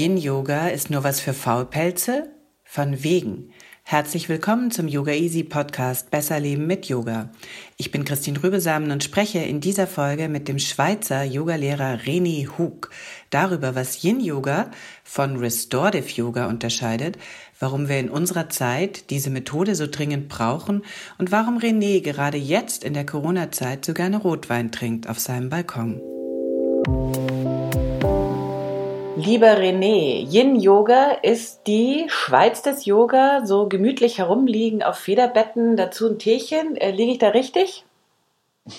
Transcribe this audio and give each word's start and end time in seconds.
Yin 0.00 0.16
Yoga 0.16 0.68
ist 0.68 0.88
nur 0.88 1.04
was 1.04 1.20
für 1.20 1.34
Faulpelze? 1.34 2.30
Von 2.64 3.04
wegen. 3.04 3.50
Herzlich 3.82 4.30
willkommen 4.30 4.70
zum 4.70 4.88
Yoga 4.88 5.12
Easy 5.12 5.44
Podcast 5.44 6.10
Besser 6.10 6.40
Leben 6.40 6.66
mit 6.66 6.86
Yoga. 6.86 7.28
Ich 7.76 7.90
bin 7.90 8.06
Christine 8.06 8.42
Rübesamen 8.42 8.92
und 8.92 9.04
spreche 9.04 9.40
in 9.40 9.60
dieser 9.60 9.86
Folge 9.86 10.30
mit 10.30 10.48
dem 10.48 10.58
Schweizer 10.58 11.22
Yogalehrer 11.22 11.98
René 12.06 12.48
Hug 12.56 12.88
darüber, 13.28 13.74
was 13.74 14.02
Yin 14.02 14.20
Yoga 14.20 14.70
von 15.04 15.36
Restorative 15.36 16.08
Yoga 16.08 16.46
unterscheidet, 16.46 17.18
warum 17.58 17.90
wir 17.90 17.98
in 17.98 18.08
unserer 18.08 18.48
Zeit 18.48 19.10
diese 19.10 19.28
Methode 19.28 19.74
so 19.74 19.86
dringend 19.86 20.30
brauchen 20.30 20.80
und 21.18 21.30
warum 21.30 21.58
René 21.58 22.00
gerade 22.00 22.38
jetzt 22.38 22.84
in 22.84 22.94
der 22.94 23.04
Corona-Zeit 23.04 23.84
so 23.84 23.92
gerne 23.92 24.16
Rotwein 24.16 24.72
trinkt 24.72 25.10
auf 25.10 25.18
seinem 25.18 25.50
Balkon. 25.50 26.00
Lieber 29.16 29.58
René, 29.58 30.24
Yin-Yoga 30.30 31.18
ist 31.22 31.62
die 31.66 32.06
Schweiz 32.08 32.62
des 32.62 32.84
Yoga, 32.84 33.44
so 33.44 33.68
gemütlich 33.68 34.18
herumliegen 34.18 34.82
auf 34.82 34.98
Federbetten, 34.98 35.76
dazu 35.76 36.08
ein 36.08 36.18
Teechen. 36.18 36.76
Äh, 36.76 36.90
liege 36.92 37.12
ich 37.12 37.18
da 37.18 37.28
richtig? 37.28 37.84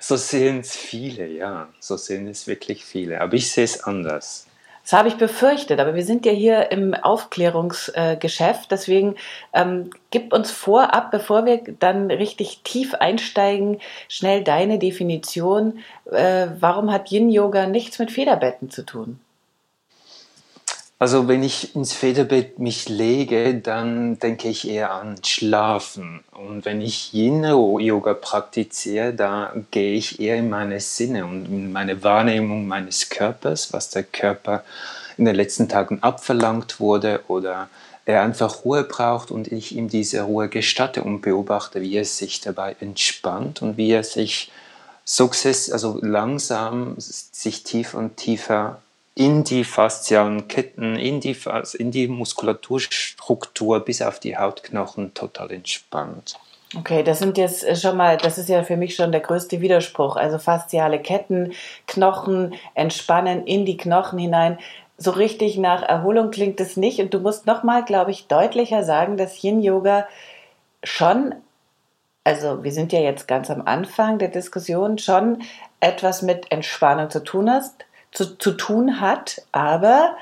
so 0.00 0.16
sehen 0.16 0.60
es 0.60 0.76
viele, 0.76 1.26
ja. 1.28 1.68
So 1.80 1.96
sehen 1.96 2.26
es 2.28 2.46
wirklich 2.46 2.84
viele. 2.84 3.20
Aber 3.20 3.34
ich 3.34 3.50
sehe 3.50 3.64
es 3.64 3.82
anders. 3.84 4.47
Das 4.88 4.98
habe 4.98 5.08
ich 5.10 5.16
befürchtet, 5.16 5.80
aber 5.80 5.94
wir 5.94 6.02
sind 6.02 6.24
ja 6.24 6.32
hier 6.32 6.72
im 6.72 6.94
Aufklärungsgeschäft, 6.94 8.70
deswegen 8.70 9.16
ähm, 9.52 9.90
gib 10.10 10.32
uns 10.32 10.50
vorab, 10.50 11.10
bevor 11.10 11.44
wir 11.44 11.60
dann 11.78 12.10
richtig 12.10 12.62
tief 12.64 12.94
einsteigen, 12.94 13.80
schnell 14.08 14.42
deine 14.42 14.78
Definition. 14.78 15.80
Äh, 16.10 16.46
warum 16.58 16.90
hat 16.90 17.12
Yin-Yoga 17.12 17.66
nichts 17.66 17.98
mit 17.98 18.10
Federbetten 18.10 18.70
zu 18.70 18.86
tun? 18.86 19.20
Also 21.00 21.28
wenn 21.28 21.44
ich 21.44 21.76
ins 21.76 21.92
Federbett 21.92 22.58
mich 22.58 22.88
lege, 22.88 23.54
dann 23.54 24.18
denke 24.18 24.48
ich 24.48 24.68
eher 24.68 24.90
an 24.92 25.14
Schlafen. 25.24 26.24
Und 26.32 26.64
wenn 26.64 26.80
ich 26.80 27.14
Yin-Yoga 27.14 28.14
praktiziere, 28.14 29.12
da 29.14 29.52
gehe 29.70 29.94
ich 29.94 30.18
eher 30.18 30.36
in 30.36 30.50
meine 30.50 30.80
Sinne 30.80 31.24
und 31.24 31.46
in 31.46 31.70
meine 31.70 32.02
Wahrnehmung 32.02 32.66
meines 32.66 33.10
Körpers, 33.10 33.72
was 33.72 33.90
der 33.90 34.02
Körper 34.02 34.64
in 35.16 35.24
den 35.24 35.36
letzten 35.36 35.68
Tagen 35.68 36.02
abverlangt 36.02 36.80
wurde 36.80 37.20
oder 37.28 37.68
er 38.04 38.22
einfach 38.22 38.64
Ruhe 38.64 38.82
braucht 38.82 39.30
und 39.30 39.52
ich 39.52 39.76
ihm 39.76 39.88
diese 39.88 40.22
Ruhe 40.22 40.48
gestatte 40.48 41.04
und 41.04 41.20
beobachte, 41.20 41.80
wie 41.80 41.94
er 41.94 42.04
sich 42.04 42.40
dabei 42.40 42.74
entspannt 42.80 43.62
und 43.62 43.76
wie 43.76 43.90
er 43.92 44.02
sich 44.02 44.50
sukzess, 45.04 45.70
also 45.70 45.98
langsam 46.02 46.94
sich 46.98 47.62
tiefer 47.62 47.98
und 47.98 48.16
tiefer 48.16 48.80
in 49.18 49.42
die 49.42 49.64
faszialen 49.64 50.46
Ketten, 50.46 50.94
in 50.94 51.18
die, 51.18 51.36
in 51.76 51.90
die 51.90 52.06
Muskulaturstruktur 52.06 53.80
bis 53.80 54.00
auf 54.00 54.20
die 54.20 54.36
Hautknochen 54.36 55.12
total 55.12 55.50
entspannt. 55.50 56.38
Okay, 56.76 57.02
das 57.02 57.18
sind 57.18 57.36
jetzt 57.36 57.80
schon 57.82 57.96
mal, 57.96 58.16
das 58.16 58.38
ist 58.38 58.48
ja 58.48 58.62
für 58.62 58.76
mich 58.76 58.94
schon 58.94 59.10
der 59.10 59.20
größte 59.20 59.60
Widerspruch. 59.60 60.14
Also 60.14 60.38
fasziale 60.38 61.00
Ketten, 61.00 61.52
Knochen 61.88 62.54
entspannen 62.74 63.44
in 63.44 63.66
die 63.66 63.76
Knochen 63.76 64.20
hinein. 64.20 64.56
So 64.98 65.10
richtig 65.10 65.58
nach 65.58 65.82
Erholung 65.82 66.30
klingt 66.30 66.60
es 66.60 66.76
nicht. 66.76 67.00
Und 67.00 67.12
du 67.12 67.18
musst 67.18 67.44
nochmal, 67.44 67.84
glaube 67.84 68.12
ich, 68.12 68.28
deutlicher 68.28 68.84
sagen, 68.84 69.16
dass 69.16 69.42
Yin 69.42 69.60
Yoga 69.60 70.06
schon, 70.84 71.34
also 72.22 72.62
wir 72.62 72.70
sind 72.70 72.92
ja 72.92 73.00
jetzt 73.00 73.26
ganz 73.26 73.50
am 73.50 73.62
Anfang 73.62 74.20
der 74.20 74.28
Diskussion, 74.28 74.98
schon 74.98 75.42
etwas 75.80 76.22
mit 76.22 76.52
Entspannung 76.52 77.10
zu 77.10 77.24
tun 77.24 77.50
hast 77.50 77.84
zu, 78.12 78.36
zu 78.38 78.52
tun 78.52 79.00
hat, 79.00 79.42
aber 79.52 80.16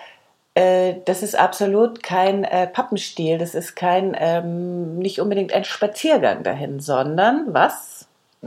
äh, 0.54 0.94
das 1.04 1.22
ist 1.22 1.38
absolut 1.38 2.02
kein 2.02 2.44
äh, 2.44 2.66
Pappenstiel, 2.66 3.38
das 3.38 3.54
ist 3.54 3.76
kein, 3.76 4.16
ähm, 4.18 4.98
nicht 4.98 5.20
unbedingt 5.20 5.52
ein 5.52 5.64
Spaziergang 5.64 6.42
dahin, 6.42 6.80
sondern 6.80 7.52
was? 7.52 8.06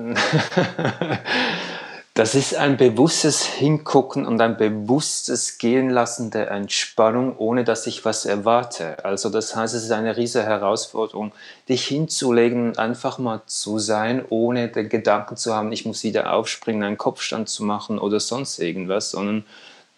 Das 2.19 2.35
ist 2.35 2.53
ein 2.53 2.75
bewusstes 2.75 3.45
Hingucken 3.45 4.25
und 4.25 4.41
ein 4.41 4.57
bewusstes 4.57 5.57
Gehen 5.57 5.89
lassen 5.89 6.31
der 6.31 6.51
Entspannung, 6.51 7.37
ohne 7.37 7.63
dass 7.63 7.87
ich 7.87 8.03
was 8.03 8.25
erwarte. 8.25 9.05
Also 9.05 9.29
das 9.29 9.55
heißt, 9.55 9.73
es 9.73 9.85
ist 9.85 9.91
eine 9.93 10.17
riesige 10.17 10.43
Herausforderung, 10.43 11.31
dich 11.69 11.87
hinzulegen 11.87 12.71
und 12.71 12.77
einfach 12.77 13.19
mal 13.19 13.43
zu 13.45 13.79
sein, 13.79 14.21
ohne 14.27 14.67
den 14.67 14.89
Gedanken 14.89 15.37
zu 15.37 15.55
haben, 15.55 15.71
ich 15.71 15.85
muss 15.85 16.03
wieder 16.03 16.33
aufspringen, 16.33 16.83
einen 16.83 16.97
Kopfstand 16.97 17.47
zu 17.47 17.63
machen 17.63 17.97
oder 17.97 18.19
sonst 18.19 18.59
irgendwas, 18.59 19.11
sondern 19.11 19.45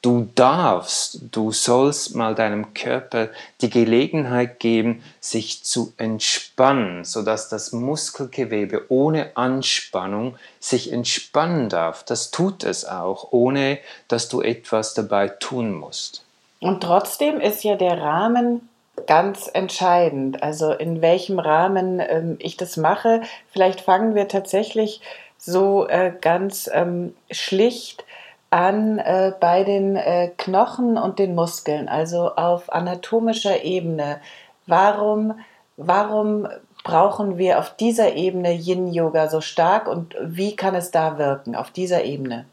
Du 0.01 0.27
darfst, 0.33 1.19
du 1.31 1.51
sollst 1.51 2.15
mal 2.15 2.33
deinem 2.33 2.73
Körper 2.73 3.29
die 3.61 3.69
Gelegenheit 3.69 4.59
geben, 4.59 5.03
sich 5.19 5.63
zu 5.63 5.93
entspannen, 5.97 7.05
sodass 7.05 7.49
das 7.49 7.71
Muskelgewebe 7.71 8.85
ohne 8.89 9.37
Anspannung 9.37 10.37
sich 10.59 10.91
entspannen 10.91 11.69
darf. 11.69 12.03
Das 12.03 12.31
tut 12.31 12.63
es 12.63 12.83
auch, 12.83 13.27
ohne 13.29 13.77
dass 14.07 14.27
du 14.27 14.41
etwas 14.41 14.95
dabei 14.95 15.27
tun 15.27 15.71
musst. 15.71 16.25
Und 16.59 16.81
trotzdem 16.81 17.39
ist 17.39 17.63
ja 17.63 17.75
der 17.75 18.01
Rahmen 18.01 18.67
ganz 19.05 19.49
entscheidend. 19.53 20.41
Also 20.41 20.71
in 20.71 21.01
welchem 21.01 21.37
Rahmen 21.37 21.99
ähm, 21.99 22.37
ich 22.39 22.57
das 22.57 22.75
mache. 22.75 23.21
Vielleicht 23.51 23.81
fangen 23.81 24.15
wir 24.15 24.27
tatsächlich 24.27 25.01
so 25.37 25.87
äh, 25.87 26.11
ganz 26.21 26.69
ähm, 26.73 27.13
schlicht 27.29 28.03
an 28.51 28.99
äh, 28.99 29.33
bei 29.39 29.63
den 29.63 29.95
äh, 29.95 30.29
Knochen 30.37 30.97
und 30.97 31.17
den 31.17 31.33
Muskeln, 31.33 31.87
also 31.89 32.35
auf 32.35 32.71
anatomischer 32.71 33.63
Ebene. 33.63 34.19
Warum, 34.67 35.39
warum 35.77 36.47
brauchen 36.83 37.37
wir 37.37 37.59
auf 37.59 37.75
dieser 37.75 38.13
Ebene 38.13 38.53
Yin-Yoga 38.53 39.29
so 39.29 39.41
stark 39.41 39.87
und 39.87 40.15
wie 40.21 40.55
kann 40.55 40.75
es 40.75 40.91
da 40.91 41.17
wirken, 41.17 41.55
auf 41.55 41.71
dieser 41.71 42.03
Ebene? 42.03 42.45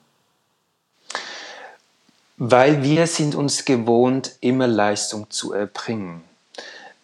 Weil 2.36 2.84
wir 2.84 3.08
sind 3.08 3.34
uns 3.34 3.64
gewohnt, 3.64 4.36
immer 4.40 4.68
Leistung 4.68 5.28
zu 5.28 5.52
erbringen. 5.52 6.22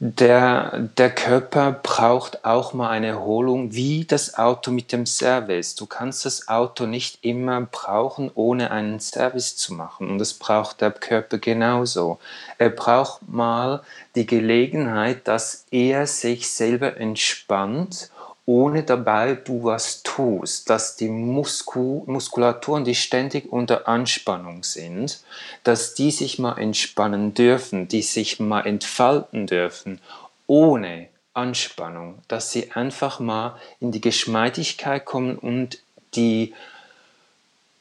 Der, 0.06 0.90
der 0.98 1.08
Körper 1.08 1.72
braucht 1.72 2.44
auch 2.44 2.74
mal 2.74 2.90
eine 2.90 3.06
Erholung, 3.06 3.72
wie 3.72 4.04
das 4.04 4.36
Auto 4.36 4.70
mit 4.70 4.92
dem 4.92 5.06
Service. 5.06 5.76
Du 5.76 5.86
kannst 5.86 6.26
das 6.26 6.46
Auto 6.46 6.84
nicht 6.84 7.24
immer 7.24 7.62
brauchen, 7.62 8.30
ohne 8.34 8.70
einen 8.70 9.00
Service 9.00 9.56
zu 9.56 9.72
machen. 9.72 10.10
Und 10.10 10.18
das 10.18 10.34
braucht 10.34 10.82
der 10.82 10.90
Körper 10.90 11.38
genauso. 11.38 12.18
Er 12.58 12.68
braucht 12.68 13.26
mal 13.26 13.80
die 14.14 14.26
Gelegenheit, 14.26 15.26
dass 15.26 15.64
er 15.70 16.06
sich 16.06 16.50
selber 16.50 16.98
entspannt 16.98 18.10
ohne 18.46 18.82
dabei 18.82 19.34
du 19.34 19.64
was 19.64 20.02
tust, 20.02 20.68
dass 20.68 20.96
die 20.96 21.08
Musku 21.08 22.02
Muskulaturen, 22.06 22.84
die 22.84 22.94
ständig 22.94 23.50
unter 23.50 23.88
Anspannung 23.88 24.64
sind, 24.64 25.22
dass 25.62 25.94
die 25.94 26.10
sich 26.10 26.38
mal 26.38 26.58
entspannen 26.58 27.34
dürfen, 27.34 27.88
die 27.88 28.02
sich 28.02 28.40
mal 28.40 28.66
entfalten 28.66 29.46
dürfen, 29.46 30.00
ohne 30.46 31.08
Anspannung, 31.32 32.18
dass 32.28 32.52
sie 32.52 32.72
einfach 32.72 33.18
mal 33.18 33.56
in 33.80 33.92
die 33.92 34.00
Geschmeidigkeit 34.00 35.04
kommen 35.04 35.36
und 35.36 35.80
die 36.14 36.54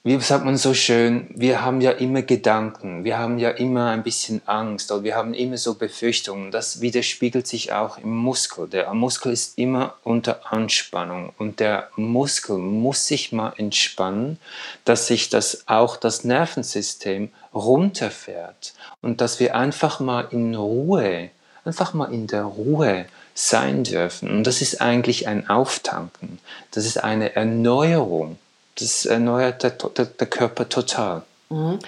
wie 0.05 0.19
sagt 0.19 0.43
man 0.43 0.57
so 0.57 0.73
schön, 0.73 1.29
wir 1.33 1.63
haben 1.63 1.79
ja 1.79 1.91
immer 1.91 2.23
Gedanken, 2.23 3.05
wir 3.05 3.17
haben 3.17 3.37
ja 3.39 3.51
immer 3.51 3.91
ein 3.91 4.03
bisschen 4.03 4.41
Angst 4.45 4.91
oder 4.91 5.03
wir 5.03 5.15
haben 5.15 5.33
immer 5.33 5.55
so 5.55 5.75
Befürchtungen. 5.75 6.51
Das 6.51 6.81
widerspiegelt 6.81 7.47
sich 7.47 7.71
auch 7.71 7.97
im 7.97 8.13
Muskel. 8.13 8.67
Der 8.67 8.93
Muskel 8.93 9.31
ist 9.31 9.57
immer 9.57 9.93
unter 10.03 10.51
Anspannung 10.51 11.31
und 11.37 11.61
der 11.61 11.87
Muskel 11.95 12.57
muss 12.57 13.07
sich 13.07 13.31
mal 13.31 13.53
entspannen, 13.55 14.39
dass 14.83 15.07
sich 15.07 15.29
das 15.29 15.69
auch 15.69 15.95
das 15.95 16.25
Nervensystem 16.25 17.29
runterfährt 17.53 18.73
und 19.01 19.21
dass 19.21 19.39
wir 19.39 19.55
einfach 19.55 20.01
mal 20.01 20.27
in 20.31 20.53
Ruhe, 20.53 21.29
einfach 21.63 21.93
mal 21.93 22.13
in 22.13 22.27
der 22.27 22.43
Ruhe 22.43 23.05
sein 23.35 23.85
dürfen. 23.85 24.29
Und 24.29 24.47
das 24.47 24.61
ist 24.61 24.81
eigentlich 24.81 25.29
ein 25.29 25.49
Auftanken, 25.49 26.39
das 26.71 26.85
ist 26.85 27.01
eine 27.01 27.37
Erneuerung 27.37 28.37
das 28.79 29.05
erneuert 29.05 29.63
der, 29.63 29.71
der, 29.71 30.05
der 30.05 30.27
Körper 30.27 30.67
total. 30.67 31.23
Mhm. 31.53 31.79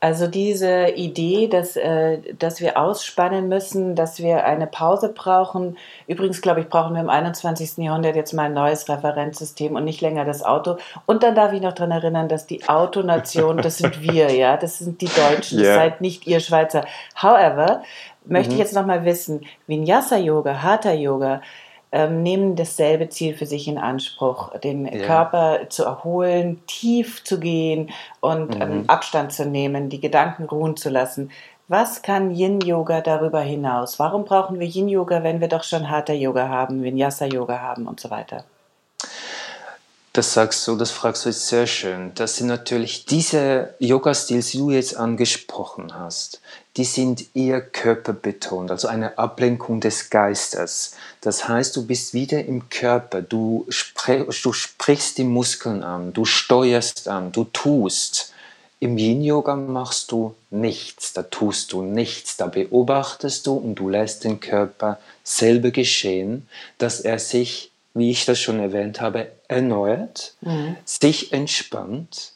Also 0.00 0.26
diese 0.26 0.88
Idee, 0.88 1.48
dass, 1.48 1.76
äh, 1.76 2.18
dass 2.38 2.60
wir 2.60 2.78
ausspannen 2.78 3.48
müssen, 3.48 3.94
dass 3.94 4.18
wir 4.18 4.44
eine 4.44 4.66
Pause 4.66 5.08
brauchen. 5.08 5.78
Übrigens, 6.06 6.42
glaube 6.42 6.60
ich, 6.60 6.68
brauchen 6.68 6.94
wir 6.94 7.00
im 7.00 7.08
21. 7.08 7.78
Jahrhundert 7.78 8.16
jetzt 8.16 8.34
mal 8.34 8.44
ein 8.44 8.54
neues 8.54 8.88
Referenzsystem 8.88 9.74
und 9.74 9.84
nicht 9.84 10.00
länger 10.00 10.24
das 10.24 10.42
Auto. 10.42 10.76
Und 11.06 11.22
dann 11.22 11.34
darf 11.34 11.52
ich 11.52 11.62
noch 11.62 11.72
daran 11.72 11.92
erinnern, 11.92 12.28
dass 12.28 12.46
die 12.46 12.68
Autonation, 12.68 13.56
das 13.58 13.78
sind 13.78 14.02
wir, 14.02 14.30
ja, 14.32 14.56
das 14.56 14.78
sind 14.78 15.00
die 15.00 15.08
Deutschen, 15.08 15.58
yeah. 15.58 15.68
das 15.68 15.76
seid 15.76 16.00
nicht 16.00 16.26
ihr 16.26 16.40
Schweizer. 16.40 16.84
However, 17.20 17.82
möchte 18.26 18.50
mhm. 18.50 18.54
ich 18.54 18.58
jetzt 18.58 18.74
noch 18.74 18.86
mal 18.86 19.04
wissen, 19.04 19.46
Vinyasa-Yoga, 19.66 20.62
Hatha-Yoga, 20.62 21.40
nehmen 22.22 22.56
dasselbe 22.56 23.08
Ziel 23.08 23.34
für 23.34 23.46
sich 23.46 23.68
in 23.68 23.78
Anspruch, 23.78 24.56
den 24.58 24.86
ja. 24.86 25.06
Körper 25.06 25.68
zu 25.68 25.84
erholen, 25.84 26.60
tief 26.66 27.22
zu 27.24 27.38
gehen 27.38 27.90
und 28.20 28.54
ähm, 28.54 28.68
mhm. 28.68 28.74
ähm, 28.80 28.84
Abstand 28.88 29.32
zu 29.32 29.46
nehmen, 29.46 29.88
die 29.88 30.00
Gedanken 30.00 30.44
ruhen 30.44 30.76
zu 30.76 30.90
lassen. 30.90 31.30
Was 31.68 32.02
kann 32.02 32.30
Yin-Yoga 32.30 33.00
darüber 33.00 33.40
hinaus? 33.40 33.98
Warum 33.98 34.24
brauchen 34.24 34.60
wir 34.60 34.66
Yin-Yoga, 34.66 35.22
wenn 35.22 35.40
wir 35.40 35.48
doch 35.48 35.64
schon 35.64 35.88
Hatha-Yoga 35.88 36.48
haben, 36.48 36.82
Vinyasa-Yoga 36.82 37.60
haben 37.60 37.86
und 37.86 38.00
so 38.00 38.10
weiter? 38.10 38.44
Das 40.14 40.32
sagst 40.32 40.68
du, 40.68 40.76
das 40.76 40.92
fragst 40.92 41.24
du 41.24 41.30
jetzt 41.30 41.48
sehr 41.48 41.66
schön. 41.66 42.12
Das 42.14 42.36
sind 42.36 42.46
natürlich 42.46 43.04
diese 43.04 43.74
Yoga-Stils, 43.80 44.52
die 44.52 44.58
du 44.58 44.70
jetzt 44.70 44.96
angesprochen 44.96 45.92
hast, 45.92 46.40
die 46.76 46.84
sind 46.84 47.34
eher 47.34 47.60
körperbetont, 47.60 48.70
also 48.70 48.86
eine 48.86 49.18
Ablenkung 49.18 49.80
des 49.80 50.10
Geistes. 50.10 50.94
Das 51.20 51.48
heißt, 51.48 51.74
du 51.74 51.84
bist 51.84 52.14
wieder 52.14 52.44
im 52.44 52.68
Körper, 52.68 53.22
du, 53.22 53.66
sprech, 53.68 54.40
du 54.40 54.52
sprichst 54.52 55.18
die 55.18 55.24
Muskeln 55.24 55.82
an, 55.82 56.12
du 56.12 56.24
steuerst 56.24 57.08
an, 57.08 57.32
du 57.32 57.42
tust. 57.52 58.32
Im 58.78 58.96
Yin-Yoga 58.96 59.56
machst 59.56 60.12
du 60.12 60.36
nichts, 60.50 61.12
da 61.12 61.24
tust 61.24 61.72
du 61.72 61.82
nichts, 61.82 62.36
da 62.36 62.46
beobachtest 62.46 63.48
du 63.48 63.54
und 63.54 63.74
du 63.74 63.88
lässt 63.88 64.22
den 64.22 64.38
Körper 64.38 65.00
selber 65.24 65.72
geschehen, 65.72 66.48
dass 66.78 67.00
er 67.00 67.18
sich 67.18 67.72
wie 67.94 68.10
ich 68.10 68.24
das 68.26 68.40
schon 68.40 68.58
erwähnt 68.58 69.00
habe, 69.00 69.32
erneuert, 69.48 70.34
mhm. 70.40 70.76
sich 70.84 71.32
entspannt, 71.32 72.32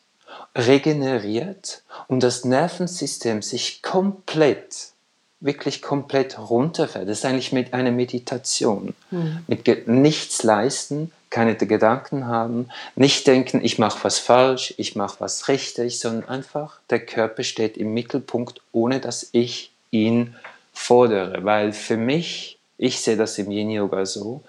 regeneriert 0.56 1.82
und 2.06 2.22
das 2.22 2.44
Nervensystem 2.44 3.43
sich 3.43 3.82
komplett, 3.82 4.93
wirklich 5.40 5.82
komplett 5.82 6.38
runterfährt. 6.38 7.08
Das 7.08 7.19
ist 7.19 7.25
eigentlich 7.25 7.52
mit 7.52 7.75
einer 7.75 7.90
Meditation. 7.90 8.94
Mhm. 9.10 9.44
Mit 9.46 9.88
nichts 9.88 10.43
leisten, 10.43 11.12
keine 11.31 11.56
Gedanken 11.56 12.26
haben, 12.26 12.69
nicht 12.96 13.26
denken, 13.26 13.60
ich 13.62 13.78
mache 13.78 14.02
was 14.02 14.19
falsch, 14.19 14.75
ich 14.78 14.96
mache 14.96 15.16
was 15.20 15.49
richtig, 15.49 15.99
sondern 15.99 16.28
einfach 16.28 16.81
der 16.90 17.05
Körper 17.05 17.43
steht 17.43 17.76
im 17.76 17.93
Mittelpunkt, 17.93 18.60
ohne 18.72 19.00
dass 19.00 19.28
ich 19.32 19.72
ihn 19.90 20.34
fordere. 20.72 21.44
Weil 21.44 21.72
für 21.72 21.96
mich, 21.96 22.58
ich 22.78 23.00
sehe 23.00 23.16
das 23.16 23.38
im 23.38 23.50
Yin 23.50 23.70
Yoga 23.70 24.06
so, 24.06 24.43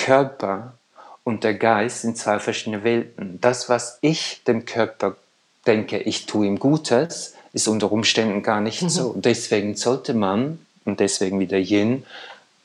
Körper 0.00 0.72
und 1.24 1.44
der 1.44 1.54
Geist 1.54 2.02
sind 2.02 2.16
zwei 2.16 2.38
verschiedene 2.38 2.84
Welten. 2.84 3.38
Das, 3.40 3.68
was 3.68 3.98
ich 4.00 4.42
dem 4.46 4.64
Körper 4.64 5.16
denke, 5.66 5.98
ich 5.98 6.26
tue 6.26 6.46
ihm 6.46 6.58
Gutes, 6.58 7.34
ist 7.52 7.68
unter 7.68 7.92
Umständen 7.92 8.42
gar 8.42 8.60
nicht 8.60 8.82
mhm. 8.82 8.88
so. 8.88 9.14
Deswegen 9.16 9.76
sollte 9.76 10.14
man, 10.14 10.58
und 10.86 11.00
deswegen 11.00 11.38
wieder 11.38 11.58
Yin, 11.58 12.04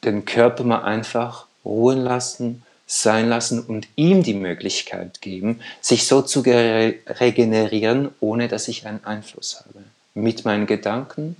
den 0.05 0.23
Körper 0.23 0.63
mal 0.63 0.83
einfach 0.83 1.45
ruhen 1.65 1.99
lassen, 1.99 2.63
sein 2.87 3.27
lassen 3.27 3.59
und 3.59 3.87
ihm 3.95 4.23
die 4.23 4.35
Möglichkeit 4.35 5.21
geben, 5.21 5.59
sich 5.81 6.07
so 6.07 6.21
zu 6.21 6.41
regenerieren, 6.41 8.09
ohne 8.21 8.47
dass 8.47 8.67
ich 8.67 8.85
einen 8.85 9.03
Einfluss 9.03 9.59
habe. 9.59 9.83
Mit 10.13 10.45
meinen 10.45 10.67
Gedanken 10.67 11.35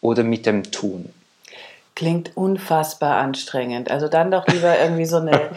oder 0.00 0.22
mit 0.22 0.46
dem 0.46 0.70
Tun. 0.70 1.12
Klingt 1.94 2.36
unfassbar 2.36 3.16
anstrengend. 3.16 3.90
Also 3.90 4.08
dann 4.08 4.30
doch 4.30 4.46
lieber 4.46 4.78
irgendwie 4.78 5.04
so 5.04 5.18
eine 5.18 5.32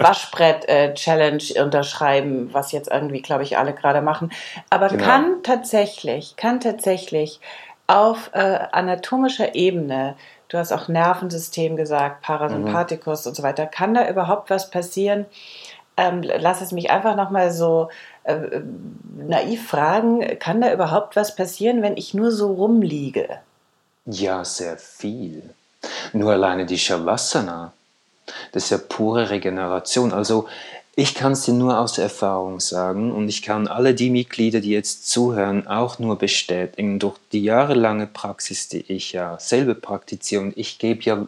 Waschbrett-Challenge 0.00 1.42
unterschreiben, 1.62 2.48
was 2.52 2.72
jetzt 2.72 2.90
irgendwie, 2.90 3.20
glaube 3.20 3.42
ich, 3.42 3.58
alle 3.58 3.74
gerade 3.74 4.00
machen. 4.00 4.32
Aber 4.70 4.88
genau. 4.88 5.04
kann 5.04 5.42
tatsächlich, 5.42 6.36
kann 6.36 6.60
tatsächlich 6.60 7.40
auf 7.86 8.30
äh, 8.32 8.60
anatomischer 8.72 9.54
Ebene, 9.54 10.16
du 10.48 10.58
hast 10.58 10.72
auch 10.72 10.88
Nervensystem 10.88 11.76
gesagt, 11.76 12.22
Parasympathikus 12.22 13.24
mhm. 13.24 13.30
und 13.30 13.34
so 13.34 13.42
weiter, 13.42 13.66
kann 13.66 13.94
da 13.94 14.08
überhaupt 14.08 14.50
was 14.50 14.70
passieren? 14.70 15.26
Ähm, 15.96 16.22
lass 16.22 16.62
es 16.62 16.72
mich 16.72 16.90
einfach 16.90 17.16
nochmal 17.16 17.52
so 17.52 17.90
äh, 18.24 18.60
naiv 19.16 19.68
fragen, 19.68 20.38
kann 20.38 20.60
da 20.60 20.72
überhaupt 20.72 21.16
was 21.16 21.36
passieren, 21.36 21.82
wenn 21.82 21.96
ich 21.96 22.14
nur 22.14 22.30
so 22.30 22.52
rumliege? 22.52 23.40
Ja, 24.06 24.44
sehr 24.44 24.78
viel. 24.78 25.54
Nur 26.12 26.32
alleine 26.32 26.66
die 26.66 26.78
Shavasana, 26.78 27.72
das 28.52 28.64
ist 28.64 28.70
ja 28.70 28.78
pure 28.78 29.30
Regeneration. 29.30 30.12
Also 30.12 30.46
ich 30.94 31.14
kann 31.14 31.32
es 31.32 31.42
dir 31.42 31.54
nur 31.54 31.78
aus 31.78 31.96
Erfahrung 31.96 32.60
sagen 32.60 33.12
und 33.12 33.28
ich 33.28 33.40
kann 33.40 33.66
alle 33.66 33.94
die 33.94 34.10
Mitglieder, 34.10 34.60
die 34.60 34.70
jetzt 34.70 35.08
zuhören, 35.08 35.66
auch 35.66 35.98
nur 35.98 36.18
bestätigen. 36.18 36.98
Durch 36.98 37.16
die 37.32 37.42
jahrelange 37.42 38.06
Praxis, 38.06 38.68
die 38.68 38.84
ich 38.92 39.12
ja 39.12 39.38
selber 39.40 39.74
praktiziere 39.74 40.42
und 40.42 40.56
ich 40.56 40.78
gebe 40.78 41.02
ja 41.02 41.26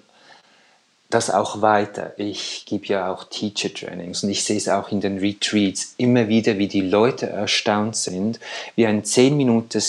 das 1.08 1.30
auch 1.30 1.62
weiter. 1.62 2.12
Ich 2.18 2.64
gebe 2.66 2.86
ja 2.86 3.10
auch 3.10 3.24
Teacher 3.24 3.72
Trainings 3.72 4.22
und 4.22 4.30
ich 4.30 4.44
sehe 4.44 4.56
es 4.56 4.68
auch 4.68 4.90
in 4.90 5.00
den 5.00 5.18
Retreats 5.18 5.94
immer 5.96 6.28
wieder, 6.28 6.58
wie 6.58 6.68
die 6.68 6.82
Leute 6.82 7.28
erstaunt 7.28 7.96
sind, 7.96 8.40
wie 8.74 8.86
ein 8.86 9.04
10 9.04 9.36
Minuten 9.36 9.80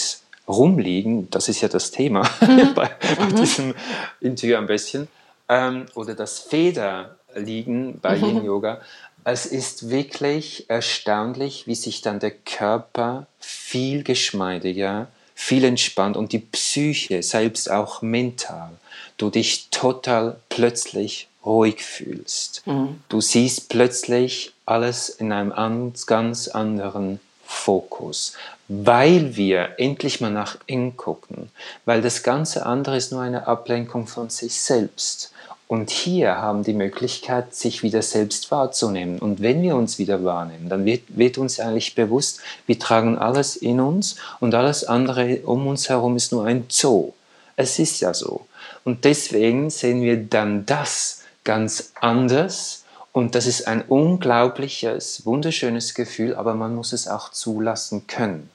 rumliegen, 0.47 1.29
das 1.31 1.49
ist 1.49 1.61
ja 1.61 1.67
das 1.67 1.91
Thema 1.91 2.21
mhm. 2.41 2.73
bei, 2.73 2.89
bei 3.17 3.25
mhm. 3.25 3.35
diesem 3.35 3.75
Interview 4.21 4.57
ein 4.57 4.67
bisschen, 4.67 5.07
ähm, 5.49 5.85
oder 5.95 6.13
das 6.13 6.39
Federliegen 6.39 7.99
bei 7.99 8.17
mhm. 8.17 8.23
Yin 8.23 8.45
Yoga. 8.45 8.81
Es 9.23 9.47
ist 9.47 9.89
wirklich 9.89 10.69
erstaunlich, 10.69 11.65
wie 11.65 11.75
sich 11.75 12.01
dann 12.01 12.19
der 12.19 12.31
Körper 12.31 13.25
viel 13.39 14.03
geschmeidiger, 14.03 15.07
viel 15.33 15.63
entspannt 15.63 16.15
und 16.15 16.31
die 16.31 16.39
Psyche, 16.39 17.23
selbst 17.23 17.69
auch 17.71 18.01
mental, 18.01 18.69
du 19.17 19.29
dich 19.29 19.69
total 19.71 20.37
plötzlich 20.49 21.27
ruhig 21.43 21.83
fühlst. 21.83 22.63
Mhm. 22.65 23.01
Du 23.09 23.21
siehst 23.21 23.69
plötzlich 23.69 24.53
alles 24.65 25.09
in 25.09 25.31
einem 25.31 25.93
ganz 26.05 26.47
anderen 26.47 27.19
Fokus 27.45 28.35
weil 28.67 29.35
wir 29.35 29.75
endlich 29.77 30.21
mal 30.21 30.31
nach 30.31 30.57
innen 30.65 30.97
gucken, 30.97 31.49
weil 31.85 32.01
das 32.01 32.23
ganze 32.23 32.65
andere 32.65 32.97
ist 32.97 33.11
nur 33.11 33.21
eine 33.21 33.47
Ablenkung 33.47 34.07
von 34.07 34.29
sich 34.29 34.59
selbst. 34.59 35.31
Und 35.67 35.89
hier 35.89 36.37
haben 36.37 36.63
die 36.63 36.73
Möglichkeit, 36.73 37.55
sich 37.55 37.81
wieder 37.81 38.03
selbst 38.03 38.51
wahrzunehmen. 38.51 39.17
Und 39.17 39.41
wenn 39.41 39.63
wir 39.63 39.75
uns 39.75 39.97
wieder 39.97 40.23
wahrnehmen, 40.23 40.69
dann 40.69 40.85
wird, 40.85 41.01
wird 41.07 41.39
uns 41.39 41.59
eigentlich 41.59 41.95
bewusst, 41.95 42.39
wir 42.67 42.77
tragen 42.77 43.17
alles 43.17 43.55
in 43.55 43.79
uns 43.79 44.17
und 44.39 44.53
alles 44.53 44.83
andere 44.83 45.37
um 45.43 45.65
uns 45.65 45.89
herum 45.89 46.17
ist 46.17 46.31
nur 46.31 46.45
ein 46.45 46.65
Zoo. 46.69 47.13
Es 47.55 47.79
ist 47.79 47.99
ja 48.01 48.13
so. 48.13 48.45
Und 48.83 49.05
deswegen 49.05 49.71
sehen 49.71 50.03
wir 50.03 50.17
dann 50.17 50.67
das 50.67 51.23
ganz 51.43 51.93
anders 51.99 52.84
und 53.15 53.33
das 53.33 53.45
ist 53.45 53.65
ein 53.65 53.81
unglaubliches, 53.81 55.25
wunderschönes 55.25 55.93
Gefühl, 55.93 56.35
aber 56.35 56.53
man 56.53 56.75
muss 56.75 56.91
es 56.91 57.07
auch 57.07 57.29
zulassen 57.31 58.07
können. 58.07 58.49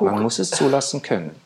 Man 0.00 0.20
muss 0.20 0.40
es 0.40 0.50
zulassen 0.50 1.02
können. 1.02 1.40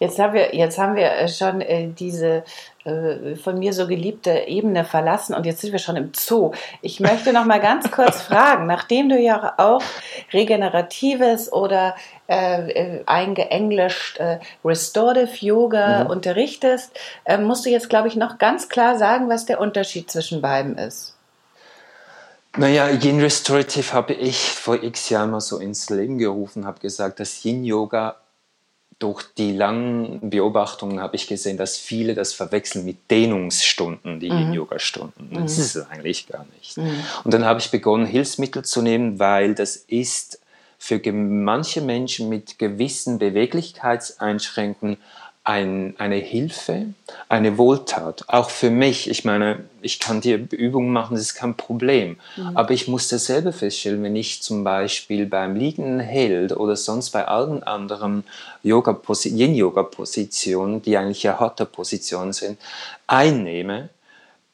Jetzt 0.00 0.18
haben 0.18 0.34
wir, 0.34 0.52
jetzt 0.52 0.78
haben 0.78 0.96
wir 0.96 1.12
äh, 1.12 1.28
schon 1.28 1.60
äh, 1.60 1.90
diese 1.96 2.42
äh, 2.82 3.36
von 3.36 3.56
mir 3.56 3.72
so 3.72 3.86
geliebte 3.86 4.32
Ebene 4.48 4.84
verlassen 4.84 5.32
und 5.32 5.46
jetzt 5.46 5.60
sind 5.60 5.70
wir 5.70 5.78
schon 5.78 5.94
im 5.94 6.10
Zoo. 6.12 6.50
Ich 6.80 6.98
möchte 6.98 7.32
noch 7.32 7.44
mal 7.44 7.60
ganz 7.60 7.88
kurz 7.92 8.20
fragen, 8.20 8.66
nachdem 8.66 9.08
du 9.08 9.16
ja 9.16 9.54
auch 9.58 9.84
regeneratives 10.32 11.52
oder 11.52 11.94
äh, 12.28 12.68
äh 12.68 13.02
eingeenglischt 13.06 14.18
äh, 14.18 14.40
Restorative 14.64 15.46
Yoga 15.46 16.02
mhm. 16.02 16.10
unterrichtest, 16.10 16.98
musst 17.38 17.64
du 17.64 17.70
jetzt, 17.70 17.88
glaube 17.88 18.08
ich, 18.08 18.16
noch 18.16 18.38
ganz 18.38 18.68
klar 18.68 18.98
sagen, 18.98 19.28
was 19.28 19.46
der 19.46 19.60
Unterschied 19.60 20.10
zwischen 20.10 20.42
beiden 20.42 20.76
ist. 20.76 21.14
Naja, 22.56 22.90
Yin 22.90 23.20
Restorative 23.20 23.92
habe 23.92 24.12
ich 24.12 24.36
vor 24.36 24.82
x 24.82 25.08
Jahren 25.08 25.30
mal 25.30 25.40
so 25.40 25.58
ins 25.58 25.88
Leben 25.88 26.18
gerufen, 26.18 26.66
habe 26.66 26.80
gesagt, 26.80 27.20
dass 27.20 27.44
Yin 27.44 27.64
Yoga 27.64 28.16
durch 29.02 29.24
die 29.36 29.52
langen 29.52 30.30
Beobachtungen 30.30 31.00
habe 31.00 31.16
ich 31.16 31.26
gesehen, 31.26 31.56
dass 31.56 31.76
viele 31.76 32.14
das 32.14 32.32
verwechseln 32.32 32.84
mit 32.84 33.10
Dehnungsstunden, 33.10 34.20
die 34.20 34.30
mhm. 34.30 34.38
Yin-Yoga-Stunden. 34.38 35.28
Das 35.32 35.56
mhm. 35.56 35.62
ist 35.62 35.74
es 35.76 35.90
eigentlich 35.90 36.28
gar 36.28 36.46
nicht. 36.56 36.76
Mhm. 36.78 37.02
Und 37.24 37.34
dann 37.34 37.44
habe 37.44 37.58
ich 37.58 37.72
begonnen, 37.72 38.06
Hilfsmittel 38.06 38.64
zu 38.64 38.80
nehmen, 38.80 39.18
weil 39.18 39.56
das 39.56 39.74
ist 39.74 40.40
für 40.78 41.00
manche 41.12 41.80
Menschen 41.80 42.28
mit 42.28 42.60
gewissen 42.60 43.18
Beweglichkeitseinschränkungen 43.18 44.98
ein, 45.44 45.94
eine 45.98 46.14
Hilfe, 46.16 46.86
eine 47.28 47.56
Wohltat. 47.58 48.24
Auch 48.28 48.50
für 48.50 48.70
mich. 48.70 49.10
Ich 49.10 49.24
meine, 49.24 49.64
ich 49.80 49.98
kann 49.98 50.20
dir 50.20 50.36
Übungen 50.36 50.92
machen, 50.92 51.14
das 51.14 51.24
ist 51.24 51.34
kein 51.34 51.56
Problem. 51.56 52.16
Mhm. 52.36 52.56
Aber 52.56 52.70
ich 52.70 52.86
muss 52.86 53.08
dasselbe 53.08 53.52
feststellen, 53.52 54.04
wenn 54.04 54.14
ich 54.14 54.40
zum 54.42 54.62
Beispiel 54.62 55.26
beim 55.26 55.56
liegenden 55.56 55.98
Held 55.98 56.56
oder 56.56 56.76
sonst 56.76 57.10
bei 57.10 57.26
allen 57.26 57.64
anderen 57.64 58.22
Yin-Yoga-Positionen, 58.62 60.82
die 60.82 60.96
eigentlich 60.96 61.24
ja 61.24 61.40
Hatha-Positionen 61.40 62.32
sind, 62.32 62.60
einnehme, 63.08 63.88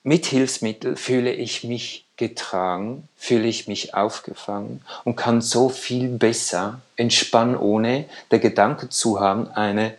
mit 0.05 0.25
Hilfsmitteln 0.25 0.97
fühle 0.97 1.33
ich 1.33 1.65
mich 1.65 2.07
getragen, 2.17 3.07
fühle 3.17 3.47
ich 3.47 3.69
mich 3.69 3.93
aufgefangen 3.95 4.81
und 5.05 5.17
kann 5.17 5.43
so 5.43 5.69
viel 5.69 6.09
besser 6.09 6.81
entspannen, 6.97 7.57
ohne 7.57 8.07
der 8.31 8.39
Gedanke 8.39 8.89
zu 8.89 9.21
haben, 9.21 9.49
eine 9.49 9.93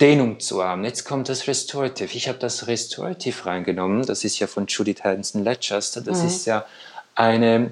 Dehnung 0.00 0.40
zu 0.40 0.62
haben. 0.62 0.84
Jetzt 0.84 1.04
kommt 1.04 1.28
das 1.28 1.46
Restorative. 1.46 2.14
Ich 2.16 2.28
habe 2.28 2.38
das 2.38 2.66
Restorative 2.66 3.46
reingenommen. 3.46 4.04
Das 4.04 4.24
ist 4.24 4.38
ja 4.38 4.46
von 4.46 4.66
Judith 4.66 5.02
Hanson 5.04 5.42
Leicester. 5.42 6.02
Das 6.02 6.20
mhm. 6.20 6.26
ist 6.26 6.44
ja 6.46 6.66
eine, 7.14 7.70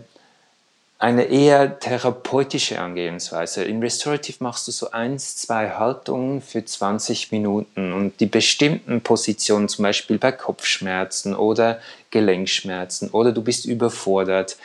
eine 0.99 1.25
eher 1.25 1.79
therapeutische 1.79 2.81
Angehensweise. 2.81 3.65
In 3.65 3.83
Restorative 3.83 4.43
machst 4.43 4.67
du 4.69 4.73
so 4.73 4.91
eins, 4.91 5.37
zwei 5.37 5.71
Haltungen 5.71 6.41
für 6.41 6.65
20 6.65 7.31
Minuten 7.31 7.93
und 7.93 8.19
die 8.21 8.27
bestimmten 8.27 9.03
Positionen, 9.03 9.69
zum 9.69 9.83
Beispiel 9.83 10.17
bei 10.19 10.33
Kopfschmerzen 10.33 11.37
oder 11.37 11.79
Gelenkschmerzen 12.11 13.11
oder 13.11 13.33
du 13.33 13.43
bist 13.43 13.67
überfordert, 13.67 14.57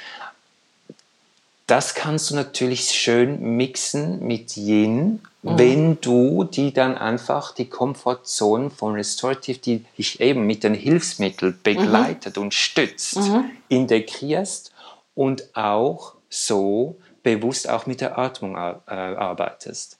das 1.69 1.93
kannst 1.93 2.31
du 2.31 2.35
natürlich 2.35 2.89
schön 2.89 3.57
mixen 3.57 4.25
mit 4.25 4.57
Yin, 4.57 5.21
mhm. 5.43 5.57
wenn 5.59 6.01
du 6.01 6.43
die 6.43 6.73
dann 6.73 6.97
einfach 6.97 7.53
die 7.53 7.69
Komfortzone 7.69 8.71
von 8.71 8.95
Restorative, 8.95 9.59
die 9.59 9.85
dich 9.97 10.19
eben 10.19 10.47
mit 10.47 10.63
den 10.63 10.73
Hilfsmitteln 10.73 11.59
begleitet 11.61 12.38
mhm. 12.38 12.43
und 12.43 12.53
stützt, 12.55 13.17
mhm. 13.17 13.51
integrierst 13.67 14.71
und 15.13 15.55
auch 15.55 16.15
so 16.29 16.95
bewusst 17.21 17.69
auch 17.69 17.85
mit 17.85 18.01
der 18.01 18.17
Atmung 18.17 18.55
äh, 18.55 18.57
arbeitest. 18.57 19.99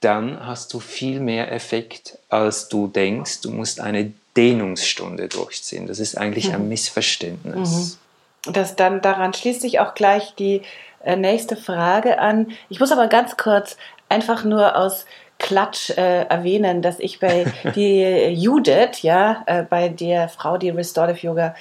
Dann 0.00 0.44
hast 0.44 0.72
du 0.74 0.80
viel 0.80 1.20
mehr 1.20 1.52
Effekt, 1.52 2.18
als 2.28 2.68
du 2.68 2.88
denkst. 2.88 3.42
Du 3.42 3.50
musst 3.50 3.80
eine 3.80 4.12
Dehnungsstunde 4.36 5.28
durchziehen. 5.28 5.86
Das 5.86 6.00
ist 6.00 6.18
eigentlich 6.18 6.52
ein 6.52 6.62
mhm. 6.62 6.68
Missverständnis. 6.70 7.98
Das 8.44 8.76
dann 8.76 9.00
daran 9.00 9.34
schließt 9.34 9.60
sich 9.60 9.80
auch 9.80 9.94
gleich 9.94 10.34
die 10.34 10.62
äh, 11.04 11.16
nächste 11.16 11.56
Frage 11.56 12.18
an. 12.18 12.48
Ich 12.68 12.80
muss 12.80 12.92
aber 12.92 13.06
ganz 13.06 13.36
kurz 13.36 13.76
einfach 14.08 14.44
nur 14.44 14.76
aus 14.76 15.06
Klatsch 15.38 15.90
äh, 15.90 16.24
erwähnen, 16.24 16.82
dass 16.82 17.00
ich 17.00 17.18
bei 17.18 17.46
die 17.74 18.28
Judith, 18.28 19.02
ja, 19.02 19.42
äh, 19.46 19.62
bei 19.62 19.88
der 19.88 20.28
Frau, 20.28 20.58
die 20.58 20.70
Restorative 20.70 21.26
Yoga, 21.26 21.54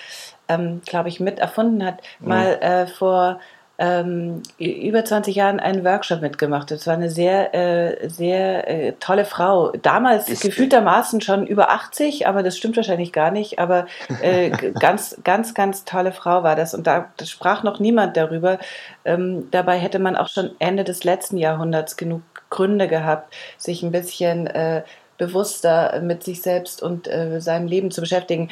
ähm, 0.48 0.82
glaube 0.86 1.10
ich, 1.10 1.20
mit 1.20 1.40
erfunden 1.40 1.86
hat, 1.86 2.02
mhm. 2.20 2.28
mal 2.28 2.54
äh, 2.62 2.88
vor 2.88 3.40
ähm, 3.80 4.44
über 4.58 5.06
20 5.06 5.34
Jahren 5.36 5.62
einen 5.62 5.86
Workshop 5.86 6.22
mitgemacht. 6.22 6.70
Das 6.70 6.86
war 6.86 6.96
eine 6.96 7.10
sehr, 7.10 7.56
äh, 7.56 8.10
sehr 8.10 8.68
äh, 8.68 8.94
tolle 9.00 9.24
Frau. 9.24 9.72
Damals 9.72 10.28
ist 10.28 10.44
gefühltermaßen 10.44 11.22
schon 11.22 11.48
über 11.48 11.70
80, 11.72 12.28
aber 12.28 12.44
das 12.44 12.58
stimmt 12.58 12.76
wahrscheinlich 12.76 13.14
gar 13.14 13.32
nicht. 13.32 13.58
Aber 13.58 13.88
äh, 14.22 14.50
ganz, 14.80 15.18
ganz, 15.24 15.54
ganz 15.54 15.86
tolle 15.86 16.12
Frau 16.12 16.44
war 16.44 16.58
das. 16.58 16.74
Und 16.74 16.88
da 16.88 17.10
sprach 17.24 17.64
noch 17.64 17.80
niemand 17.80 18.18
darüber. 18.18 18.60
Ähm, 19.06 19.48
dabei 19.52 19.78
hätte 19.78 20.00
man 20.00 20.18
auch 20.18 20.28
schon 20.28 20.52
Ende 20.60 20.84
des 20.84 21.06
letzten 21.06 21.38
Jahrhunderts 21.38 21.96
genug 21.96 22.22
Gründe 22.50 22.90
gehabt, 22.90 23.34
sich 23.58 23.82
ein 23.82 23.92
bisschen 23.92 24.48
äh, 24.48 24.84
bewusster 25.18 26.02
mit 26.02 26.24
sich 26.24 26.42
selbst 26.42 26.82
und 26.84 27.08
äh, 27.08 27.40
seinem 27.40 27.68
Leben 27.68 27.92
zu 27.92 28.02
beschäftigen. 28.02 28.50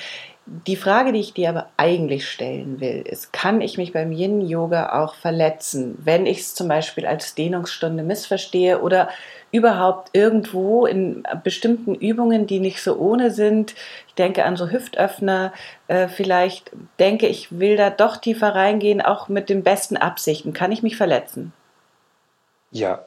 Die 0.65 0.77
Frage, 0.77 1.11
die 1.11 1.19
ich 1.19 1.33
dir 1.33 1.49
aber 1.49 1.69
eigentlich 1.75 2.29
stellen 2.29 2.79
will, 2.79 3.01
ist, 3.05 3.33
kann 3.33 3.59
ich 3.59 3.77
mich 3.77 3.91
beim 3.91 4.13
Yin-Yoga 4.13 5.03
auch 5.03 5.15
verletzen, 5.15 5.97
wenn 6.01 6.25
ich 6.25 6.39
es 6.39 6.55
zum 6.55 6.69
Beispiel 6.69 7.05
als 7.05 7.35
Dehnungsstunde 7.35 8.01
missverstehe 8.01 8.81
oder 8.81 9.09
überhaupt 9.51 10.09
irgendwo 10.13 10.85
in 10.85 11.23
bestimmten 11.43 11.95
Übungen, 11.95 12.47
die 12.47 12.61
nicht 12.61 12.81
so 12.81 12.95
ohne 12.97 13.31
sind. 13.31 13.75
Ich 14.07 14.13
denke 14.15 14.45
an 14.45 14.55
so 14.55 14.69
Hüftöffner. 14.69 15.51
Äh, 15.87 16.07
vielleicht 16.07 16.71
denke 16.97 17.27
ich, 17.27 17.59
will 17.59 17.75
da 17.75 17.89
doch 17.89 18.15
tiefer 18.15 18.55
reingehen, 18.55 19.01
auch 19.01 19.27
mit 19.27 19.49
den 19.49 19.63
besten 19.63 19.97
Absichten. 19.97 20.53
Kann 20.53 20.71
ich 20.71 20.81
mich 20.81 20.95
verletzen? 20.95 21.51
Ja, 22.71 23.05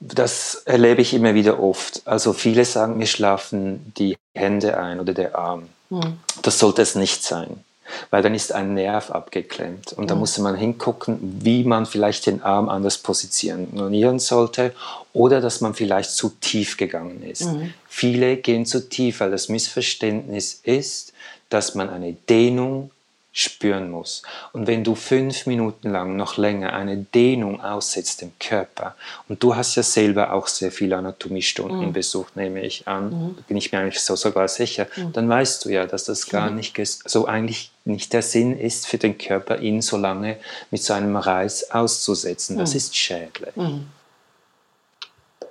das 0.00 0.62
erlebe 0.64 1.02
ich 1.02 1.14
immer 1.14 1.34
wieder 1.34 1.62
oft. 1.62 2.02
Also 2.06 2.32
viele 2.32 2.64
sagen, 2.64 2.96
mir 2.96 3.06
schlafen 3.06 3.92
die 3.96 4.16
Hände 4.34 4.78
ein 4.78 4.98
oder 4.98 5.12
der 5.12 5.36
Arm. 5.36 5.68
Hm. 5.90 6.18
Das 6.42 6.58
sollte 6.58 6.82
es 6.82 6.94
nicht 6.94 7.22
sein, 7.22 7.64
weil 8.10 8.22
dann 8.22 8.34
ist 8.34 8.52
ein 8.52 8.74
Nerv 8.74 9.10
abgeklemmt 9.10 9.92
und 9.92 10.10
da 10.10 10.14
hm. 10.14 10.20
muss 10.20 10.38
man 10.38 10.56
hingucken, 10.56 11.18
wie 11.42 11.64
man 11.64 11.86
vielleicht 11.86 12.26
den 12.26 12.42
Arm 12.42 12.68
anders 12.68 12.98
positionieren 12.98 14.18
sollte 14.18 14.72
oder 15.12 15.40
dass 15.40 15.60
man 15.60 15.74
vielleicht 15.74 16.12
zu 16.12 16.30
tief 16.40 16.76
gegangen 16.76 17.22
ist. 17.22 17.42
Hm. 17.42 17.74
Viele 17.88 18.36
gehen 18.36 18.66
zu 18.66 18.88
tief, 18.88 19.20
weil 19.20 19.30
das 19.30 19.48
Missverständnis 19.48 20.60
ist, 20.62 21.12
dass 21.48 21.74
man 21.74 21.90
eine 21.90 22.12
Dehnung 22.12 22.90
spüren 23.32 23.90
muss. 23.90 24.22
Und 24.52 24.66
wenn 24.66 24.82
du 24.82 24.96
fünf 24.96 25.46
Minuten 25.46 25.90
lang 25.90 26.16
noch 26.16 26.36
länger 26.36 26.72
eine 26.72 26.96
Dehnung 26.96 27.60
aussetzt 27.60 28.22
im 28.22 28.32
Körper, 28.40 28.96
und 29.28 29.42
du 29.42 29.54
hast 29.54 29.76
ja 29.76 29.82
selber 29.82 30.32
auch 30.32 30.48
sehr 30.48 30.72
viele 30.72 30.96
Anatomiestunden 30.96 31.88
mhm. 31.88 31.92
besucht, 31.92 32.36
nehme 32.36 32.62
ich 32.62 32.88
an, 32.88 33.10
mhm. 33.10 33.36
bin 33.46 33.56
ich 33.56 33.70
mir 33.70 33.78
eigentlich 33.78 34.00
so 34.00 34.16
sogar 34.16 34.48
sicher, 34.48 34.88
mhm. 34.96 35.12
dann 35.12 35.28
weißt 35.28 35.64
du 35.64 35.68
ja, 35.68 35.86
dass 35.86 36.04
das 36.04 36.28
gar 36.28 36.50
mhm. 36.50 36.56
nicht 36.56 36.76
so 36.84 37.26
eigentlich 37.26 37.70
nicht 37.84 38.12
der 38.12 38.22
Sinn 38.22 38.58
ist 38.58 38.86
für 38.86 38.98
den 38.98 39.16
Körper, 39.16 39.58
ihn 39.58 39.80
so 39.80 39.96
lange 39.96 40.36
mit 40.70 40.82
so 40.82 40.92
einem 40.92 41.16
Reis 41.16 41.70
auszusetzen. 41.70 42.58
Das 42.58 42.70
mhm. 42.70 42.76
ist 42.76 42.96
schädlich. 42.96 43.56
Mhm. 43.56 43.86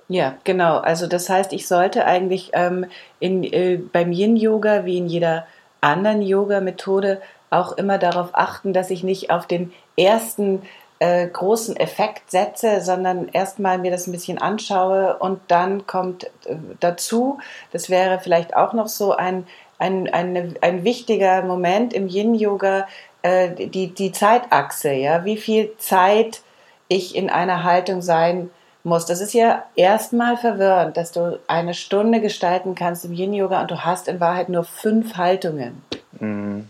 Ja, 0.08 0.36
genau. 0.44 0.78
Also 0.78 1.06
das 1.06 1.28
heißt, 1.28 1.52
ich 1.52 1.68
sollte 1.68 2.04
eigentlich 2.04 2.50
ähm, 2.52 2.86
in, 3.20 3.44
äh, 3.44 3.76
beim 3.76 4.10
Yin-Yoga 4.10 4.84
wie 4.84 4.98
in 4.98 5.06
jeder 5.06 5.46
anderen 5.80 6.20
Yoga-Methode 6.20 7.22
auch 7.50 7.72
immer 7.72 7.98
darauf 7.98 8.30
achten, 8.32 8.72
dass 8.72 8.90
ich 8.90 9.02
nicht 9.02 9.30
auf 9.30 9.46
den 9.46 9.72
ersten 9.96 10.62
äh, 11.00 11.26
großen 11.26 11.76
Effekt 11.76 12.30
setze, 12.30 12.80
sondern 12.80 13.28
erstmal 13.28 13.78
mir 13.78 13.90
das 13.90 14.06
ein 14.06 14.12
bisschen 14.12 14.38
anschaue 14.38 15.16
und 15.18 15.40
dann 15.48 15.86
kommt 15.86 16.24
äh, 16.24 16.56
dazu, 16.78 17.38
das 17.72 17.90
wäre 17.90 18.20
vielleicht 18.20 18.54
auch 18.54 18.72
noch 18.72 18.88
so 18.88 19.12
ein, 19.12 19.46
ein, 19.78 20.08
ein, 20.12 20.54
ein 20.60 20.84
wichtiger 20.84 21.42
Moment 21.42 21.92
im 21.92 22.06
Yin-Yoga, 22.06 22.86
äh, 23.22 23.50
die, 23.50 23.88
die 23.94 24.12
Zeitachse, 24.12 24.92
ja, 24.92 25.24
wie 25.24 25.38
viel 25.38 25.72
Zeit 25.78 26.42
ich 26.88 27.16
in 27.16 27.30
einer 27.30 27.64
Haltung 27.64 28.02
sein 28.02 28.50
muss. 28.84 29.06
Das 29.06 29.20
ist 29.20 29.32
ja 29.32 29.64
erstmal 29.76 30.36
verwirrend, 30.36 30.96
dass 30.96 31.12
du 31.12 31.38
eine 31.46 31.74
Stunde 31.74 32.20
gestalten 32.20 32.74
kannst 32.74 33.04
im 33.04 33.12
Yin-Yoga 33.12 33.62
und 33.62 33.70
du 33.70 33.84
hast 33.84 34.06
in 34.06 34.20
Wahrheit 34.20 34.48
nur 34.48 34.64
fünf 34.64 35.16
Haltungen. 35.16 35.82
Mhm. 36.18 36.68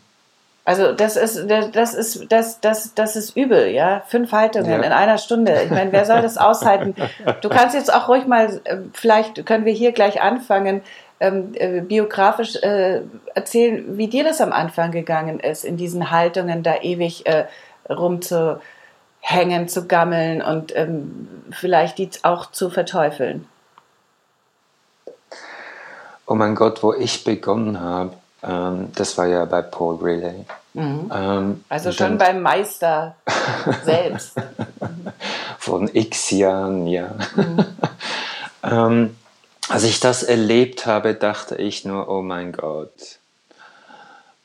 Also 0.70 0.92
das 0.92 1.16
ist 1.16 1.48
das 1.48 1.94
ist 1.94 2.30
das 2.30 2.60
das 2.60 2.94
das 2.94 3.16
ist 3.16 3.36
übel, 3.36 3.72
ja. 3.72 4.04
Fünf 4.06 4.30
Haltungen 4.30 4.70
ja. 4.70 4.76
in 4.86 4.92
einer 4.92 5.18
Stunde. 5.18 5.60
Ich 5.64 5.70
meine, 5.70 5.90
wer 5.90 6.04
soll 6.04 6.22
das 6.22 6.38
aushalten? 6.38 6.94
Du 7.40 7.48
kannst 7.48 7.74
jetzt 7.74 7.92
auch 7.92 8.06
ruhig 8.06 8.28
mal, 8.28 8.60
äh, 8.62 8.76
vielleicht 8.92 9.44
können 9.46 9.64
wir 9.64 9.72
hier 9.72 9.90
gleich 9.90 10.22
anfangen, 10.22 10.82
ähm, 11.18 11.54
äh, 11.54 11.80
biografisch 11.80 12.54
äh, 12.62 13.00
erzählen, 13.34 13.98
wie 13.98 14.06
dir 14.06 14.22
das 14.22 14.40
am 14.40 14.52
Anfang 14.52 14.92
gegangen 14.92 15.40
ist, 15.40 15.64
in 15.64 15.76
diesen 15.76 16.12
Haltungen 16.12 16.62
da 16.62 16.76
ewig 16.76 17.26
äh, 17.26 17.46
rumzuhängen, 17.88 19.66
zu 19.66 19.88
gammeln 19.88 20.40
und 20.40 20.72
ähm, 20.76 21.28
vielleicht 21.50 21.98
die 21.98 22.10
auch 22.22 22.52
zu 22.52 22.70
verteufeln. 22.70 23.44
Oh 26.28 26.36
mein 26.36 26.54
Gott, 26.54 26.84
wo 26.84 26.94
ich 26.94 27.24
begonnen 27.24 27.80
habe, 27.80 28.12
ähm, 28.44 28.92
das 28.94 29.18
war 29.18 29.26
ja 29.26 29.44
bei 29.46 29.62
Paul 29.62 29.96
Riley. 29.96 30.46
Mhm. 30.74 31.10
Ähm, 31.12 31.64
also 31.68 31.92
schon 31.92 32.18
dann, 32.18 32.18
beim 32.18 32.42
Meister 32.42 33.16
selbst. 33.84 34.34
Von 35.58 35.90
x 35.92 36.30
Jahren, 36.30 36.86
ja. 36.86 37.14
Mhm. 37.34 37.64
ähm, 38.62 39.16
als 39.68 39.84
ich 39.84 40.00
das 40.00 40.22
erlebt 40.22 40.86
habe, 40.86 41.14
dachte 41.14 41.56
ich 41.56 41.84
nur, 41.84 42.08
oh 42.08 42.22
mein 42.22 42.52
Gott, 42.52 43.18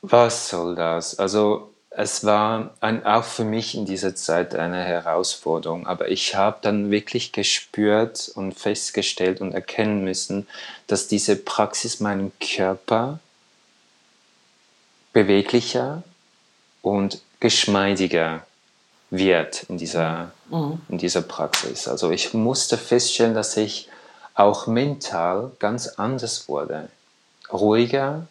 was 0.02 0.50
soll 0.50 0.76
das? 0.76 1.18
Also 1.18 1.72
es 1.90 2.26
war 2.26 2.72
ein, 2.82 3.06
auch 3.06 3.24
für 3.24 3.46
mich 3.46 3.74
in 3.74 3.86
dieser 3.86 4.16
Zeit 4.16 4.54
eine 4.54 4.84
Herausforderung, 4.84 5.88
aber 5.88 6.10
ich 6.10 6.36
habe 6.36 6.58
dann 6.62 6.92
wirklich 6.92 7.32
gespürt 7.32 8.30
und 8.36 8.54
festgestellt 8.54 9.42
und 9.42 9.54
erkennen 9.54 10.04
müssen, 10.04 10.48
dass 10.88 11.08
diese 11.08 11.38
Praxis 11.38 12.02
meinen 12.02 12.32
Körper 12.40 13.20
beweglicher 15.14 16.04
und 16.86 17.20
geschmeidiger 17.40 18.46
wird 19.10 19.64
in 19.64 19.78
dieser, 19.80 20.32
mhm. 20.52 20.80
in 20.88 21.00
dieser 21.00 21.24
Praxis. 21.24 21.88
Also 21.88 22.12
ich 22.12 22.36
musste 22.36 22.78
feststellen, 22.78 23.34
dass 23.34 23.58
ich 23.58 23.90
auch 24.36 24.68
mental 24.68 25.52
ganz 25.58 25.88
anders 25.88 26.48
wurde. 26.48 26.90
Ruhiger, 27.52 28.28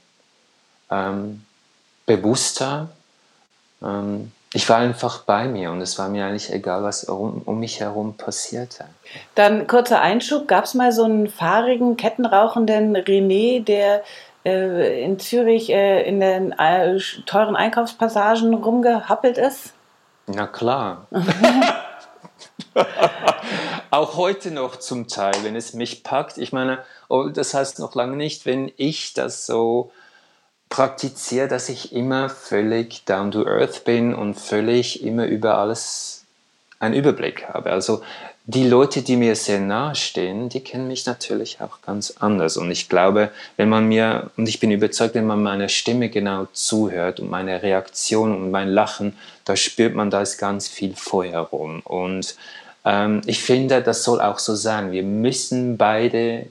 ähm, 0.89 1.45
bewusster. 2.07 2.91
Ähm, 3.83 4.31
ich 4.53 4.69
war 4.69 4.77
einfach 4.77 5.23
bei 5.23 5.49
mir 5.49 5.73
und 5.73 5.81
es 5.81 5.99
war 5.99 6.09
mir 6.09 6.25
eigentlich 6.25 6.53
egal, 6.53 6.85
was 6.85 7.03
um, 7.03 7.43
um 7.45 7.59
mich 7.59 7.81
herum 7.81 8.17
passierte. 8.17 8.85
Dann 9.35 9.67
kurzer 9.67 10.01
Einschub, 10.01 10.47
gab 10.47 10.65
es 10.65 10.75
mal 10.75 10.93
so 10.93 11.03
einen 11.03 11.29
fahrigen, 11.29 11.97
kettenrauchenden 11.97 12.97
René, 12.97 13.65
der 13.65 14.05
in 14.45 15.19
Zürich 15.19 15.71
äh, 15.71 16.07
in 16.07 16.21
den 16.21 16.53
äh, 16.53 16.99
teuren 17.27 17.57
Einkaufspassagen 17.57 18.55
rumgehappelt 18.55 19.39
ist? 19.39 19.73
Na 20.27 20.47
klar. 20.47 21.07
Auch 23.91 24.17
heute 24.17 24.51
noch 24.51 24.77
zum 24.77 25.09
Teil, 25.09 25.35
wenn 25.43 25.57
es 25.57 25.73
mich 25.75 26.03
packt. 26.03 26.39
Ich 26.39 26.53
meine, 26.53 26.79
oh, 27.09 27.29
das 27.29 27.55
heißt 27.55 27.79
noch 27.79 27.95
lange 27.95 28.17
nicht, 28.17 28.45
wenn 28.45 28.73
ich 28.77 29.15
das 29.15 29.47
so 29.47 29.93
praktiziere, 30.69 31.47
dass 31.49 31.69
ich 31.69 31.93
immer 31.93 32.29
völlig 32.29 33.05
down 33.05 33.31
to 33.31 33.47
earth 33.47 33.85
bin 33.85 34.15
und 34.15 34.35
völlig 34.35 35.05
immer 35.05 35.27
über 35.27 35.59
alles 35.59 36.25
einen 36.81 36.95
Überblick 36.95 37.49
habe. 37.49 37.71
Also 37.71 38.03
die 38.47 38.69
Leute, 38.69 39.01
die 39.01 39.17
mir 39.17 39.37
sehr 39.37 39.61
nahe 39.61 39.95
stehen, 39.95 40.51
die 40.51 40.61
kennen 40.61 40.87
mich 40.87 41.07
natürlich 41.07 41.63
auch 41.63 41.81
ganz 41.81 42.15
anders. 42.21 42.59
Und 42.59 42.71
ich 42.71 42.91
glaube, 42.91 43.31
wenn 43.57 43.71
man 43.71 43.87
mir, 43.87 44.31
und 44.37 44.47
ich 44.49 44.61
bin 44.61 44.71
überzeugt, 44.71 45.15
wenn 45.15 45.27
man 45.27 45.43
meiner 45.43 45.71
Stimme 45.71 46.11
genau 46.11 46.47
zuhört 46.53 47.21
und 47.21 47.31
meine 47.31 47.63
Reaktion 47.63 48.37
und 48.37 48.51
mein 48.51 48.69
Lachen, 48.69 49.17
da 49.47 49.57
spürt 49.57 49.95
man, 49.95 50.11
da 50.11 50.21
ist 50.21 50.37
ganz 50.37 50.69
viel 50.69 50.95
Feuer 50.95 51.41
rum. 51.41 51.81
Und 51.85 52.37
ähm, 52.85 53.23
ich 53.25 53.43
finde, 53.43 53.83
das 53.83 54.05
soll 54.05 54.21
auch 54.21 54.39
so 54.39 54.55
sein. 54.55 54.93
Wir 54.93 55.05
müssen 55.05 55.79
beide 55.79 56.47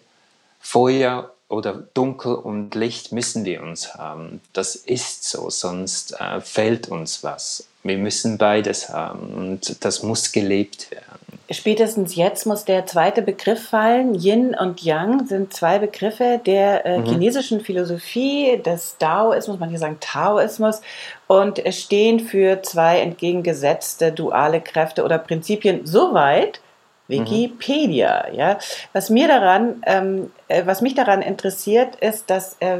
Feuer 0.59 1.31
oder 1.47 1.73
Dunkel 1.93 2.33
und 2.33 2.73
Licht 2.73 3.11
müssen 3.11 3.45
wir 3.45 3.61
uns 3.61 3.93
haben. 3.93 4.41
Das 4.53 4.75
ist 4.75 5.29
so, 5.29 5.51
sonst 5.51 6.19
äh, 6.19 6.41
fehlt 6.41 6.87
uns 6.87 7.23
was. 7.23 7.67
Wir 7.83 7.99
müssen 7.99 8.39
beides 8.39 8.89
haben 8.89 9.27
und 9.35 9.85
das 9.85 10.01
muss 10.01 10.31
gelebt 10.31 10.89
werden. 10.89 11.22
Spätestens 11.53 12.15
jetzt 12.15 12.45
muss 12.45 12.65
der 12.65 12.85
zweite 12.85 13.21
Begriff 13.21 13.69
fallen. 13.69 14.15
Yin 14.15 14.55
und 14.55 14.81
Yang 14.81 15.27
sind 15.27 15.53
zwei 15.53 15.79
Begriffe 15.79 16.41
der 16.45 16.85
äh, 16.85 16.99
mhm. 16.99 17.05
chinesischen 17.05 17.61
Philosophie, 17.61 18.61
des 18.63 18.97
Daoismus, 18.97 19.59
manche 19.59 19.77
sagen 19.77 19.97
Taoismus, 19.99 20.81
und 21.27 21.61
stehen 21.73 22.19
für 22.19 22.61
zwei 22.61 22.99
entgegengesetzte 22.99 24.11
duale 24.11 24.61
Kräfte 24.61 25.03
oder 25.03 25.17
Prinzipien 25.17 25.85
soweit, 25.85 26.59
Wikipedia. 27.07 28.25
Mhm. 28.29 28.35
Ja, 28.35 28.57
was 28.93 29.09
mir 29.09 29.27
daran, 29.27 29.81
ähm, 29.85 30.31
äh, 30.47 30.65
was 30.65 30.81
mich 30.81 30.95
daran 30.95 31.21
interessiert, 31.21 31.95
ist, 31.97 32.29
dass 32.29 32.57
äh, 32.59 32.79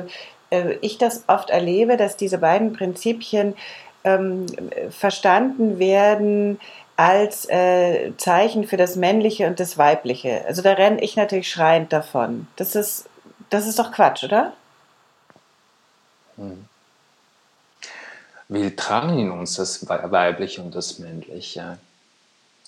äh, 0.49 0.77
ich 0.81 0.97
das 0.97 1.23
oft 1.27 1.49
erlebe, 1.49 1.97
dass 1.97 2.17
diese 2.17 2.37
beiden 2.37 2.73
Prinzipien 2.73 3.55
ähm, 4.05 4.45
verstanden 4.89 5.79
werden 5.79 6.59
als 6.95 7.49
äh, 7.49 8.11
Zeichen 8.17 8.67
für 8.67 8.77
das 8.77 8.95
Männliche 8.95 9.47
und 9.47 9.59
das 9.59 9.77
Weibliche. 9.77 10.45
Also 10.45 10.61
da 10.61 10.73
renne 10.73 11.01
ich 11.01 11.15
natürlich 11.15 11.49
schreiend 11.49 11.91
davon. 11.91 12.47
Das 12.55 12.75
ist, 12.75 13.09
das 13.49 13.67
ist 13.67 13.79
doch 13.79 13.91
Quatsch, 13.91 14.23
oder? 14.23 14.53
Hm. 16.35 16.65
Wir 18.49 18.75
tragen 18.75 19.17
in 19.17 19.31
uns 19.31 19.55
das 19.55 19.87
Weibliche 19.87 20.61
und 20.61 20.75
das 20.75 20.99
Männliche. 20.99 21.77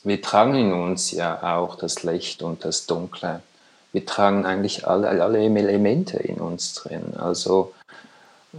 Wir 0.03 0.22
tragen 0.22 0.55
in 0.55 0.74
uns 0.74 1.12
ja 1.12 1.58
auch 1.58 1.75
das 1.75 2.03
Licht 2.03 2.41
und 2.41 2.65
das 2.65 2.86
Dunkle. 2.86 3.41
Wir 3.91 4.05
tragen 4.05 4.46
eigentlich 4.46 4.88
alle, 4.88 5.10
alle 5.10 5.39
Elemente 5.39 6.17
in 6.17 6.38
uns 6.38 6.74
drin. 6.74 7.13
Also 7.17 7.74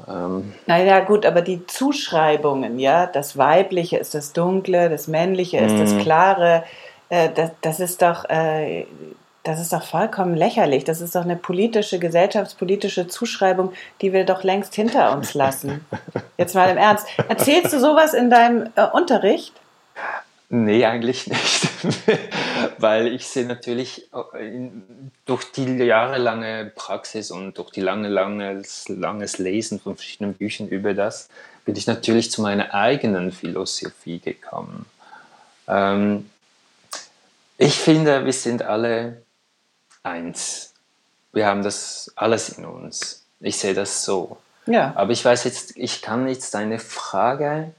ähm, 0.08 0.54
naja, 0.66 1.00
gut, 1.00 1.26
aber 1.26 1.42
die 1.42 1.66
Zuschreibungen, 1.66 2.78
ja, 2.78 3.06
das 3.06 3.36
Weibliche 3.36 3.98
ist 3.98 4.14
das 4.14 4.32
Dunkle, 4.32 4.88
das 4.88 5.08
Männliche 5.08 5.58
ist 5.58 5.78
das 5.78 5.92
mhm. 5.92 6.00
Klare, 6.00 6.64
äh, 7.08 7.30
das, 7.34 7.50
das 7.60 7.80
ist 7.80 8.02
doch. 8.02 8.28
Äh, 8.28 8.86
das 9.42 9.60
ist 9.60 9.72
doch 9.72 9.84
vollkommen 9.84 10.34
lächerlich. 10.34 10.82
Das 10.82 11.00
ist 11.00 11.14
doch 11.14 11.22
eine 11.22 11.36
politische, 11.36 12.00
gesellschaftspolitische 12.00 13.06
Zuschreibung, 13.06 13.72
die 14.00 14.12
wir 14.12 14.24
doch 14.24 14.42
längst 14.42 14.74
hinter 14.74 15.12
uns 15.12 15.34
lassen. 15.34 15.86
Jetzt 16.36 16.56
mal 16.56 16.68
im 16.68 16.76
Ernst. 16.76 17.06
Erzählst 17.28 17.72
du 17.72 17.78
sowas 17.78 18.12
in 18.12 18.28
deinem 18.28 18.70
äh, 18.74 18.84
Unterricht? 18.92 19.54
Nee, 20.48 20.84
eigentlich 20.84 21.26
nicht. 21.26 21.68
Weil 22.78 23.08
ich 23.08 23.26
sehe 23.26 23.46
natürlich 23.46 24.08
äh, 24.12 24.70
durch 25.24 25.50
die 25.52 25.64
jahrelange 25.64 26.70
Praxis 26.74 27.30
und 27.30 27.58
durch 27.58 27.70
die 27.70 27.80
lange, 27.80 28.08
lange, 28.08 28.62
langes 28.86 29.38
Lesen 29.38 29.80
von 29.80 29.96
verschiedenen 29.96 30.34
Büchern 30.34 30.68
über 30.68 30.94
das, 30.94 31.28
bin 31.64 31.74
ich 31.74 31.86
natürlich 31.88 32.30
zu 32.30 32.42
meiner 32.42 32.72
eigenen 32.74 33.32
Philosophie 33.32 34.20
gekommen. 34.20 34.86
Ähm, 35.66 36.30
ich 37.58 37.74
finde, 37.74 38.24
wir 38.24 38.32
sind 38.32 38.62
alle 38.62 39.22
eins. 40.04 40.74
Wir 41.32 41.46
haben 41.46 41.62
das 41.62 42.12
alles 42.14 42.50
in 42.50 42.64
uns. 42.64 43.24
Ich 43.40 43.58
sehe 43.58 43.74
das 43.74 44.04
so. 44.04 44.38
Ja. 44.66 44.92
Aber 44.94 45.10
ich 45.10 45.24
weiß 45.24 45.44
jetzt, 45.44 45.76
ich 45.76 46.02
kann 46.02 46.28
jetzt 46.28 46.54
deine 46.54 46.78
Frage 46.78 47.72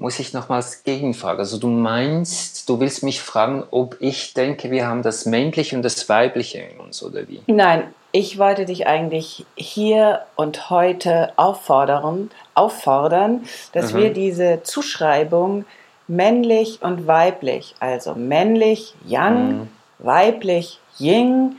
muss 0.00 0.18
ich 0.18 0.32
nochmals 0.32 0.82
gegenfragen. 0.82 1.40
Also 1.40 1.58
du 1.58 1.68
meinst, 1.68 2.68
du 2.70 2.80
willst 2.80 3.02
mich 3.02 3.20
fragen, 3.20 3.64
ob 3.70 3.98
ich 4.00 4.32
denke, 4.32 4.70
wir 4.70 4.86
haben 4.86 5.02
das 5.02 5.26
Männliche 5.26 5.76
und 5.76 5.82
das 5.82 6.08
Weibliche 6.08 6.58
in 6.58 6.80
uns, 6.80 7.02
oder 7.02 7.28
wie? 7.28 7.42
Nein, 7.46 7.84
ich 8.10 8.38
wollte 8.38 8.64
dich 8.64 8.86
eigentlich 8.86 9.44
hier 9.56 10.22
und 10.36 10.70
heute 10.70 11.34
auffordern, 11.36 12.30
auffordern 12.54 13.44
dass 13.72 13.92
mhm. 13.92 13.98
wir 13.98 14.12
diese 14.14 14.62
Zuschreibung 14.62 15.66
männlich 16.08 16.80
und 16.80 17.06
weiblich, 17.06 17.74
also 17.78 18.14
männlich 18.14 18.94
Yang, 19.06 19.52
mhm. 19.52 19.68
weiblich 19.98 20.80
Ying, 20.98 21.56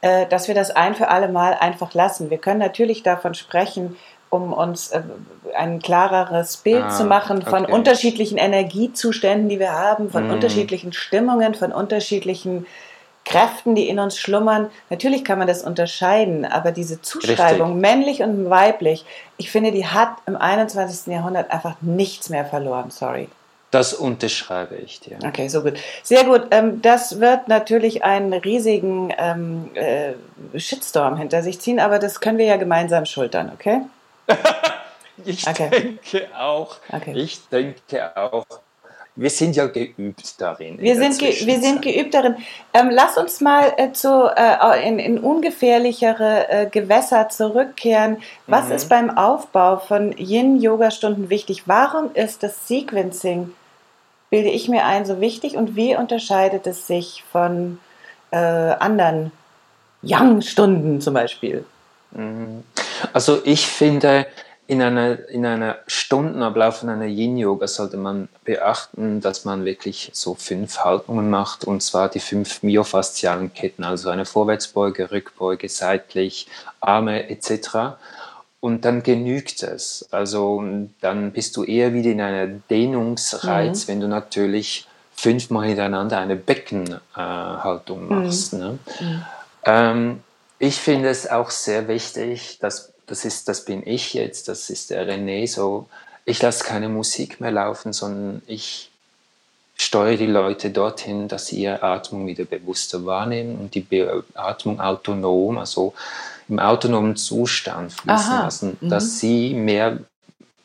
äh, 0.00 0.26
dass 0.26 0.48
wir 0.48 0.54
das 0.54 0.70
ein 0.70 0.94
für 0.94 1.08
alle 1.08 1.28
Mal 1.28 1.58
einfach 1.60 1.92
lassen. 1.92 2.30
Wir 2.30 2.38
können 2.38 2.58
natürlich 2.58 3.02
davon 3.02 3.34
sprechen, 3.34 3.96
um 4.32 4.54
uns 4.54 4.88
äh, 4.88 5.02
ein 5.54 5.80
klareres 5.80 6.56
Bild 6.56 6.84
ah, 6.84 6.88
zu 6.88 7.04
machen 7.04 7.42
von 7.42 7.64
okay. 7.64 7.72
unterschiedlichen 7.72 8.38
Energiezuständen, 8.38 9.50
die 9.50 9.58
wir 9.58 9.72
haben, 9.72 10.10
von 10.10 10.28
mm. 10.28 10.30
unterschiedlichen 10.30 10.94
Stimmungen, 10.94 11.54
von 11.54 11.70
unterschiedlichen 11.70 12.66
Kräften, 13.26 13.74
die 13.74 13.90
in 13.90 13.98
uns 13.98 14.18
schlummern. 14.18 14.70
Natürlich 14.88 15.22
kann 15.22 15.38
man 15.38 15.48
das 15.48 15.62
unterscheiden, 15.62 16.46
aber 16.46 16.72
diese 16.72 17.02
Zuschreibung, 17.02 17.74
Richtig. 17.74 17.82
männlich 17.82 18.22
und 18.22 18.48
weiblich, 18.48 19.04
ich 19.36 19.50
finde, 19.50 19.70
die 19.70 19.86
hat 19.86 20.16
im 20.24 20.36
21. 20.36 21.12
Jahrhundert 21.12 21.50
einfach 21.50 21.74
nichts 21.82 22.30
mehr 22.30 22.46
verloren. 22.46 22.90
Sorry. 22.90 23.28
Das 23.70 23.92
unterschreibe 23.92 24.76
ich 24.76 25.00
dir. 25.00 25.18
Okay, 25.26 25.48
so 25.48 25.62
gut. 25.62 25.74
Sehr 26.02 26.24
gut. 26.24 26.46
Ähm, 26.52 26.80
das 26.80 27.20
wird 27.20 27.48
natürlich 27.48 28.02
einen 28.02 28.32
riesigen 28.32 29.12
ähm, 29.18 29.70
äh, 29.74 30.14
Shitstorm 30.58 31.18
hinter 31.18 31.42
sich 31.42 31.60
ziehen, 31.60 31.80
aber 31.80 31.98
das 31.98 32.20
können 32.20 32.38
wir 32.38 32.46
ja 32.46 32.56
gemeinsam 32.56 33.04
schultern, 33.04 33.52
okay? 33.54 33.82
ich 35.24 35.46
okay. 35.46 35.70
denke 35.70 36.28
auch. 36.36 36.76
Okay. 36.90 37.12
Ich 37.16 37.48
denke 37.48 38.16
auch. 38.16 38.46
Wir 39.14 39.28
sind 39.28 39.56
ja 39.56 39.66
geübt 39.66 40.40
darin. 40.40 40.80
Wir, 40.80 40.96
sind, 40.96 41.18
ge 41.18 41.46
wir 41.46 41.60
sind 41.60 41.82
geübt 41.82 42.14
darin. 42.14 42.36
Ähm, 42.72 42.88
lass 42.90 43.18
uns 43.18 43.42
mal 43.42 43.74
äh, 43.76 43.92
zu, 43.92 44.32
äh, 44.34 44.88
in, 44.88 44.98
in, 44.98 45.18
ungefährlichere 45.18 46.48
äh, 46.48 46.66
Gewässer 46.66 47.28
zurückkehren. 47.28 48.22
Was 48.46 48.68
mhm. 48.68 48.72
ist 48.72 48.88
beim 48.88 49.10
Aufbau 49.10 49.76
von 49.76 50.16
Yin-Yoga-Stunden 50.16 51.28
wichtig? 51.28 51.64
Warum 51.66 52.14
ist 52.14 52.42
das 52.42 52.66
Sequencing, 52.66 53.52
bilde 54.30 54.48
ich 54.48 54.70
mir 54.70 54.86
ein, 54.86 55.04
so 55.04 55.20
wichtig 55.20 55.56
und 55.56 55.76
wie 55.76 55.94
unterscheidet 55.94 56.66
es 56.66 56.86
sich 56.86 57.22
von 57.30 57.80
äh, 58.30 58.38
anderen 58.38 59.30
Yang-Stunden 60.00 61.02
zum 61.02 61.12
Beispiel? 61.12 61.66
Mhm. 62.12 62.64
Also 63.12 63.40
ich 63.44 63.66
finde, 63.66 64.26
in 64.66 64.80
einer, 64.80 65.28
in 65.28 65.44
einer 65.44 65.78
Stundenablauf 65.86 66.78
von 66.78 66.88
einer 66.88 67.06
Yin-Yoga 67.06 67.66
sollte 67.66 67.96
man 67.96 68.28
beachten, 68.44 69.20
dass 69.20 69.44
man 69.44 69.64
wirklich 69.64 70.10
so 70.14 70.34
fünf 70.34 70.78
Haltungen 70.78 71.28
macht, 71.28 71.64
und 71.64 71.82
zwar 71.82 72.08
die 72.08 72.20
fünf 72.20 72.62
myofaszialen 72.62 73.52
Ketten, 73.52 73.84
also 73.84 74.08
eine 74.08 74.24
Vorwärtsbeuge, 74.24 75.10
Rückbeuge, 75.10 75.68
seitlich, 75.68 76.46
Arme 76.80 77.28
etc. 77.28 77.96
und 78.60 78.84
dann 78.84 79.02
genügt 79.02 79.62
es. 79.62 80.08
Also 80.10 80.62
dann 81.00 81.32
bist 81.32 81.56
du 81.56 81.64
eher 81.64 81.92
wieder 81.92 82.10
in 82.10 82.20
einer 82.20 82.46
Dehnungsreiz, 82.46 83.86
mhm. 83.86 83.92
wenn 83.92 84.00
du 84.00 84.08
natürlich 84.08 84.86
fünfmal 85.14 85.66
hintereinander 85.66 86.18
eine 86.18 86.36
Beckenhaltung 86.36 88.10
äh, 88.10 88.14
machst. 88.14 88.54
Mhm. 88.54 88.58
Ne? 88.58 88.78
Mhm. 89.00 89.22
Ähm, 89.64 90.20
ich 90.58 90.76
finde 90.76 91.08
es 91.08 91.28
auch 91.28 91.50
sehr 91.50 91.88
wichtig, 91.88 92.58
dass 92.60 92.91
das 93.06 93.24
ist, 93.24 93.48
das 93.48 93.64
bin 93.64 93.86
ich 93.86 94.14
jetzt, 94.14 94.48
das 94.48 94.70
ist 94.70 94.90
der 94.90 95.06
René, 95.06 95.46
so 95.48 95.88
ich 96.24 96.40
lasse 96.40 96.64
keine 96.64 96.88
Musik 96.88 97.40
mehr 97.40 97.50
laufen, 97.50 97.92
sondern 97.92 98.42
ich 98.46 98.90
steuere 99.76 100.16
die 100.16 100.26
Leute 100.26 100.70
dorthin, 100.70 101.28
dass 101.28 101.46
sie 101.46 101.62
ihre 101.62 101.82
Atmung 101.82 102.26
wieder 102.26 102.44
bewusster 102.44 103.04
wahrnehmen 103.04 103.58
und 103.58 103.74
die 103.74 103.86
Atmung 104.34 104.80
autonom, 104.80 105.58
also 105.58 105.94
im 106.48 106.58
autonomen 106.58 107.16
Zustand 107.16 107.92
fließen 107.92 108.32
Aha. 108.32 108.44
lassen, 108.44 108.76
mhm. 108.80 108.88
dass 108.88 109.18
sie 109.18 109.54
mehr 109.54 109.98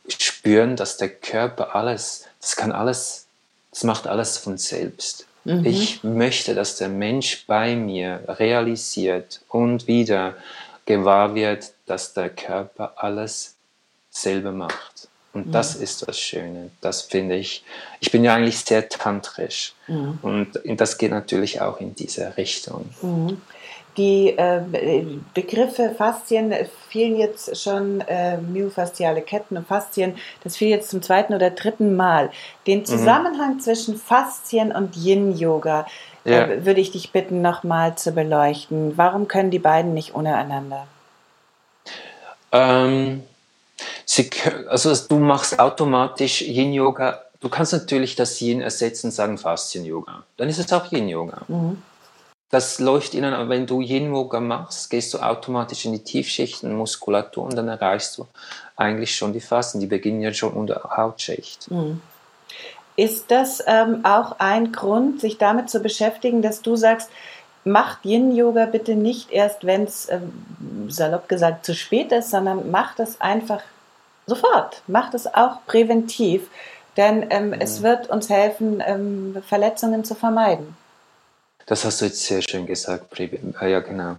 spüren, 0.07 0.75
dass 0.75 0.97
der 0.97 1.09
Körper 1.09 1.75
alles, 1.75 2.25
das 2.39 2.55
kann 2.55 2.71
alles, 2.71 3.25
das 3.71 3.83
macht 3.83 4.07
alles 4.07 4.37
von 4.37 4.57
selbst. 4.57 5.25
Mhm. 5.45 5.65
Ich 5.65 6.03
möchte, 6.03 6.53
dass 6.55 6.75
der 6.75 6.89
Mensch 6.89 7.45
bei 7.47 7.75
mir 7.75 8.21
realisiert 8.27 9.41
und 9.49 9.87
wieder 9.87 10.35
gewahr 10.87 11.35
wird, 11.35 11.73
dass 11.85 12.13
der 12.13 12.29
Körper 12.29 12.93
alles 12.95 13.55
selber 14.09 14.51
macht. 14.51 15.07
Und 15.33 15.53
das 15.53 15.75
ist 15.75 16.07
das 16.07 16.19
Schöne. 16.19 16.71
Das 16.81 17.03
finde 17.03 17.35
ich. 17.35 17.63
Ich 17.99 18.11
bin 18.11 18.23
ja 18.23 18.33
eigentlich 18.33 18.57
sehr 18.59 18.89
tantrisch. 18.89 19.73
Mhm. 19.85 20.17
Und 20.23 20.59
das 20.65 20.97
geht 20.97 21.11
natürlich 21.11 21.61
auch 21.61 21.79
in 21.79 21.93
diese 21.93 22.35
Richtung. 22.37 22.89
Mhm. 23.03 23.39
Die 23.97 24.29
äh, 24.29 24.61
Begriffe 25.33 25.93
Faszien 25.97 26.53
fielen 26.89 27.17
jetzt 27.17 27.59
schon, 27.61 28.01
äh, 28.01 28.37
myofasziale 28.37 29.21
Ketten 29.21 29.57
und 29.57 29.67
Faszien, 29.67 30.15
das 30.43 30.55
fiel 30.55 30.69
jetzt 30.69 30.89
zum 30.89 31.01
zweiten 31.01 31.33
oder 31.33 31.49
dritten 31.49 31.95
Mal. 31.95 32.29
Den 32.67 32.79
mhm. 32.79 32.85
Zusammenhang 32.85 33.55
mhm. 33.55 33.59
zwischen 33.59 33.97
Faszien 33.97 34.71
und 34.71 34.95
Yin-Yoga 34.95 35.87
ja. 36.27 36.47
äh, 36.47 36.65
würde 36.65 36.81
ich 36.81 36.91
dich 36.91 37.11
bitten, 37.11 37.41
nochmal 37.41 37.97
zu 37.97 38.11
beleuchten. 38.11 38.97
Warum 38.97 39.27
können 39.27 39.51
die 39.51 39.59
beiden 39.59 39.93
nicht 39.93 40.13
untereinander? 40.13 40.87
Ähm, 42.51 43.23
sie, 44.05 44.29
also 44.69 44.93
du 45.07 45.17
machst 45.17 45.59
automatisch 45.59 46.41
Yin-Yoga. 46.41 47.21
Du 47.39 47.49
kannst 47.49 47.73
natürlich 47.73 48.15
das 48.15 48.41
Yin 48.41 48.61
ersetzen, 48.61 49.11
sagen 49.11 49.37
Faszien-Yoga. 49.37 50.23
Dann 50.37 50.49
ist 50.49 50.59
es 50.59 50.71
auch 50.73 50.91
Yin-Yoga. 50.91 51.41
Mhm 51.47 51.81
das 52.49 52.79
läuft 52.79 53.13
ihnen, 53.13 53.33
aber 53.33 53.49
wenn 53.49 53.67
du 53.67 53.81
Yin-Yoga 53.81 54.39
machst, 54.39 54.89
gehst 54.89 55.13
du 55.13 55.19
automatisch 55.19 55.85
in 55.85 55.91
die 55.93 56.03
Tiefschichten 56.03 56.73
Muskulatur 56.73 57.43
und 57.43 57.55
dann 57.55 57.67
erreichst 57.67 58.17
du 58.17 58.27
eigentlich 58.75 59.15
schon 59.15 59.33
die 59.33 59.41
Fasten. 59.41 59.79
Die 59.79 59.87
beginnen 59.87 60.21
ja 60.21 60.33
schon 60.33 60.53
unter 60.53 60.81
Hautschicht. 60.95 61.69
Mhm. 61.69 62.01
Ist 62.97 63.31
das 63.31 63.63
ähm, 63.65 64.03
auch 64.03 64.39
ein 64.39 64.73
Grund, 64.73 65.21
sich 65.21 65.37
damit 65.37 65.69
zu 65.69 65.79
beschäftigen, 65.79 66.41
dass 66.41 66.61
du 66.61 66.75
sagst, 66.75 67.09
macht 67.63 68.03
Yin-Yoga 68.03 68.65
bitte 68.65 68.95
nicht 68.95 69.31
erst, 69.31 69.65
wenn 69.65 69.83
es, 69.83 70.09
ähm, 70.09 70.89
salopp 70.89 71.29
gesagt, 71.29 71.65
zu 71.65 71.75
spät 71.75 72.11
ist, 72.11 72.31
sondern 72.31 72.71
macht 72.71 72.99
es 72.99 73.21
einfach 73.21 73.61
sofort. 74.25 74.81
Macht 74.87 75.13
es 75.13 75.27
auch 75.27 75.65
präventiv, 75.67 76.49
denn 76.97 77.27
ähm, 77.29 77.47
mhm. 77.47 77.53
es 77.53 77.83
wird 77.83 78.09
uns 78.09 78.29
helfen, 78.29 78.83
ähm, 78.85 79.37
Verletzungen 79.47 80.03
zu 80.03 80.15
vermeiden. 80.15 80.75
Das 81.67 81.83
hast 81.83 82.01
du 82.01 82.05
jetzt 82.05 82.23
sehr 82.23 82.41
schön 82.41 82.65
gesagt, 82.65 83.19
äh, 83.19 83.69
ja 83.69 83.81
genau. 83.81 84.15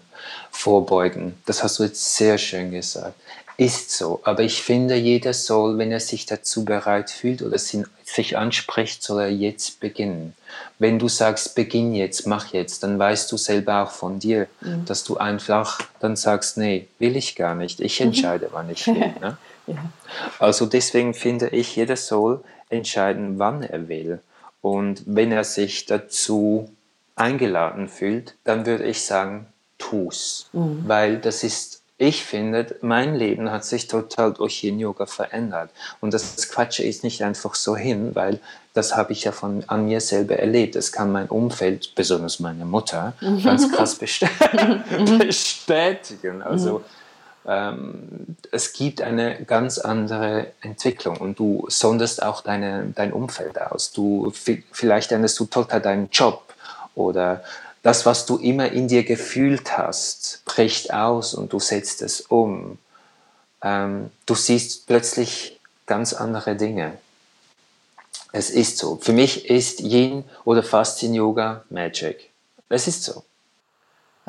Vorbeugen. 0.50 1.40
Das 1.46 1.62
hast 1.62 1.78
du 1.78 1.84
jetzt 1.84 2.14
sehr 2.14 2.36
schön 2.38 2.70
gesagt. 2.70 3.14
Ist 3.60 3.90
so. 3.90 4.20
Aber 4.22 4.44
ich 4.44 4.62
finde, 4.62 4.94
jeder 4.94 5.32
soll, 5.32 5.78
wenn 5.78 5.90
er 5.90 5.98
sich 5.98 6.26
dazu 6.26 6.64
bereit 6.64 7.10
fühlt 7.10 7.42
oder 7.42 7.58
sich 7.58 8.36
anspricht, 8.36 9.02
soll 9.02 9.20
er 9.20 9.32
jetzt 9.32 9.80
beginnen. 9.80 10.34
Wenn 10.78 11.00
du 11.00 11.08
sagst, 11.08 11.56
beginn 11.56 11.92
jetzt, 11.92 12.24
mach 12.24 12.52
jetzt, 12.52 12.84
dann 12.84 13.00
weißt 13.00 13.32
du 13.32 13.36
selber 13.36 13.82
auch 13.82 13.90
von 13.90 14.20
dir, 14.20 14.46
mhm. 14.60 14.84
dass 14.84 15.02
du 15.02 15.16
einfach 15.16 15.80
dann 15.98 16.14
sagst, 16.14 16.56
nee, 16.56 16.86
will 17.00 17.16
ich 17.16 17.34
gar 17.34 17.56
nicht. 17.56 17.80
Ich 17.80 17.98
mhm. 17.98 18.06
entscheide, 18.06 18.48
wann 18.52 18.70
ich 18.70 18.86
will. 18.86 19.12
Ne? 19.20 19.36
ja. 19.66 19.92
Also 20.38 20.64
deswegen 20.66 21.12
finde 21.12 21.48
ich, 21.48 21.74
jeder 21.74 21.96
soll 21.96 22.44
entscheiden, 22.68 23.40
wann 23.40 23.64
er 23.64 23.88
will. 23.88 24.20
Und 24.62 25.02
wenn 25.04 25.32
er 25.32 25.42
sich 25.42 25.84
dazu 25.84 26.70
eingeladen 27.16 27.88
fühlt, 27.88 28.36
dann 28.44 28.66
würde 28.66 28.84
ich 28.84 29.04
sagen, 29.04 29.46
tu's. 29.78 30.48
Mhm. 30.52 30.84
Weil 30.86 31.18
das 31.18 31.42
ist, 31.42 31.77
ich 32.00 32.24
finde, 32.24 32.76
mein 32.80 33.16
Leben 33.16 33.50
hat 33.50 33.64
sich 33.64 33.88
total 33.88 34.32
durch 34.32 34.62
Yin 34.62 34.78
Yoga 34.78 35.06
verändert. 35.06 35.70
Und 36.00 36.14
das 36.14 36.48
Quatsche 36.48 36.84
ist 36.84 37.02
nicht 37.02 37.24
einfach 37.24 37.56
so 37.56 37.76
hin, 37.76 38.14
weil 38.14 38.38
das 38.72 38.96
habe 38.96 39.12
ich 39.12 39.24
ja 39.24 39.32
von, 39.32 39.64
an 39.66 39.86
mir 39.86 40.00
selber 40.00 40.36
erlebt. 40.36 40.76
Das 40.76 40.92
kann 40.92 41.10
mein 41.10 41.26
Umfeld, 41.26 41.96
besonders 41.96 42.38
meine 42.38 42.64
Mutter, 42.64 43.14
mhm. 43.20 43.42
ganz 43.42 43.72
krass 43.76 43.96
bestätigen. 43.96 44.84
Also, 46.42 46.84
ähm, 47.44 48.36
es 48.52 48.72
gibt 48.72 49.02
eine 49.02 49.42
ganz 49.44 49.78
andere 49.78 50.52
Entwicklung 50.60 51.16
und 51.16 51.40
du 51.40 51.66
sonderst 51.68 52.22
auch 52.22 52.42
deine, 52.42 52.92
dein 52.94 53.12
Umfeld 53.12 53.60
aus. 53.60 53.90
Du, 53.90 54.32
vielleicht 54.70 55.10
änderst 55.10 55.40
du 55.40 55.46
total 55.46 55.80
deinen 55.80 56.10
Job 56.12 56.44
oder 56.94 57.42
das, 57.88 58.04
was 58.04 58.26
du 58.26 58.36
immer 58.36 58.70
in 58.70 58.86
dir 58.86 59.02
gefühlt 59.02 59.78
hast, 59.78 60.42
bricht 60.44 60.92
aus 60.92 61.32
und 61.32 61.54
du 61.54 61.58
setzt 61.58 62.02
es 62.02 62.20
um. 62.20 62.76
Ähm, 63.62 64.10
du 64.26 64.34
siehst 64.34 64.86
plötzlich 64.86 65.58
ganz 65.86 66.12
andere 66.12 66.54
Dinge. 66.54 66.98
Es 68.30 68.50
ist 68.50 68.76
so. 68.76 68.98
Für 69.00 69.14
mich 69.14 69.48
ist 69.48 69.80
Yin 69.80 70.24
oder 70.44 70.62
Faszien 70.62 71.14
Yoga 71.14 71.64
Magic. 71.70 72.28
Es 72.68 72.88
ist 72.88 73.04
so. 73.04 73.24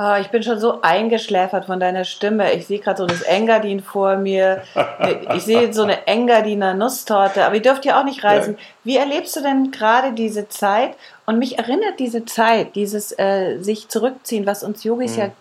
Oh, 0.01 0.15
ich 0.21 0.29
bin 0.29 0.43
schon 0.43 0.61
so 0.61 0.81
eingeschläfert 0.81 1.65
von 1.65 1.77
deiner 1.77 2.05
Stimme. 2.05 2.53
Ich 2.53 2.67
sehe 2.67 2.79
gerade 2.79 2.99
so 2.99 3.05
das 3.05 3.21
Engadin 3.21 3.81
vor 3.81 4.15
mir. 4.15 4.63
Ich 5.35 5.43
sehe 5.43 5.73
so 5.73 5.83
eine 5.83 6.07
Engadiner 6.07 6.73
Nusstorte. 6.73 7.43
Aber 7.43 7.55
ihr 7.55 7.61
dürft 7.61 7.83
ja 7.83 7.99
auch 7.99 8.05
nicht 8.05 8.23
reisen. 8.23 8.57
Wie 8.85 8.95
erlebst 8.95 9.35
du 9.35 9.41
denn 9.41 9.71
gerade 9.71 10.13
diese 10.13 10.47
Zeit? 10.47 10.95
Und 11.25 11.37
mich 11.37 11.57
erinnert 11.57 11.99
diese 11.99 12.23
Zeit, 12.23 12.75
dieses 12.75 13.17
äh, 13.19 13.57
sich 13.59 13.89
zurückziehen, 13.89 14.45
was 14.45 14.63
uns 14.63 14.85
Yogis 14.85 15.17
mhm. 15.17 15.19
ja 15.19 15.31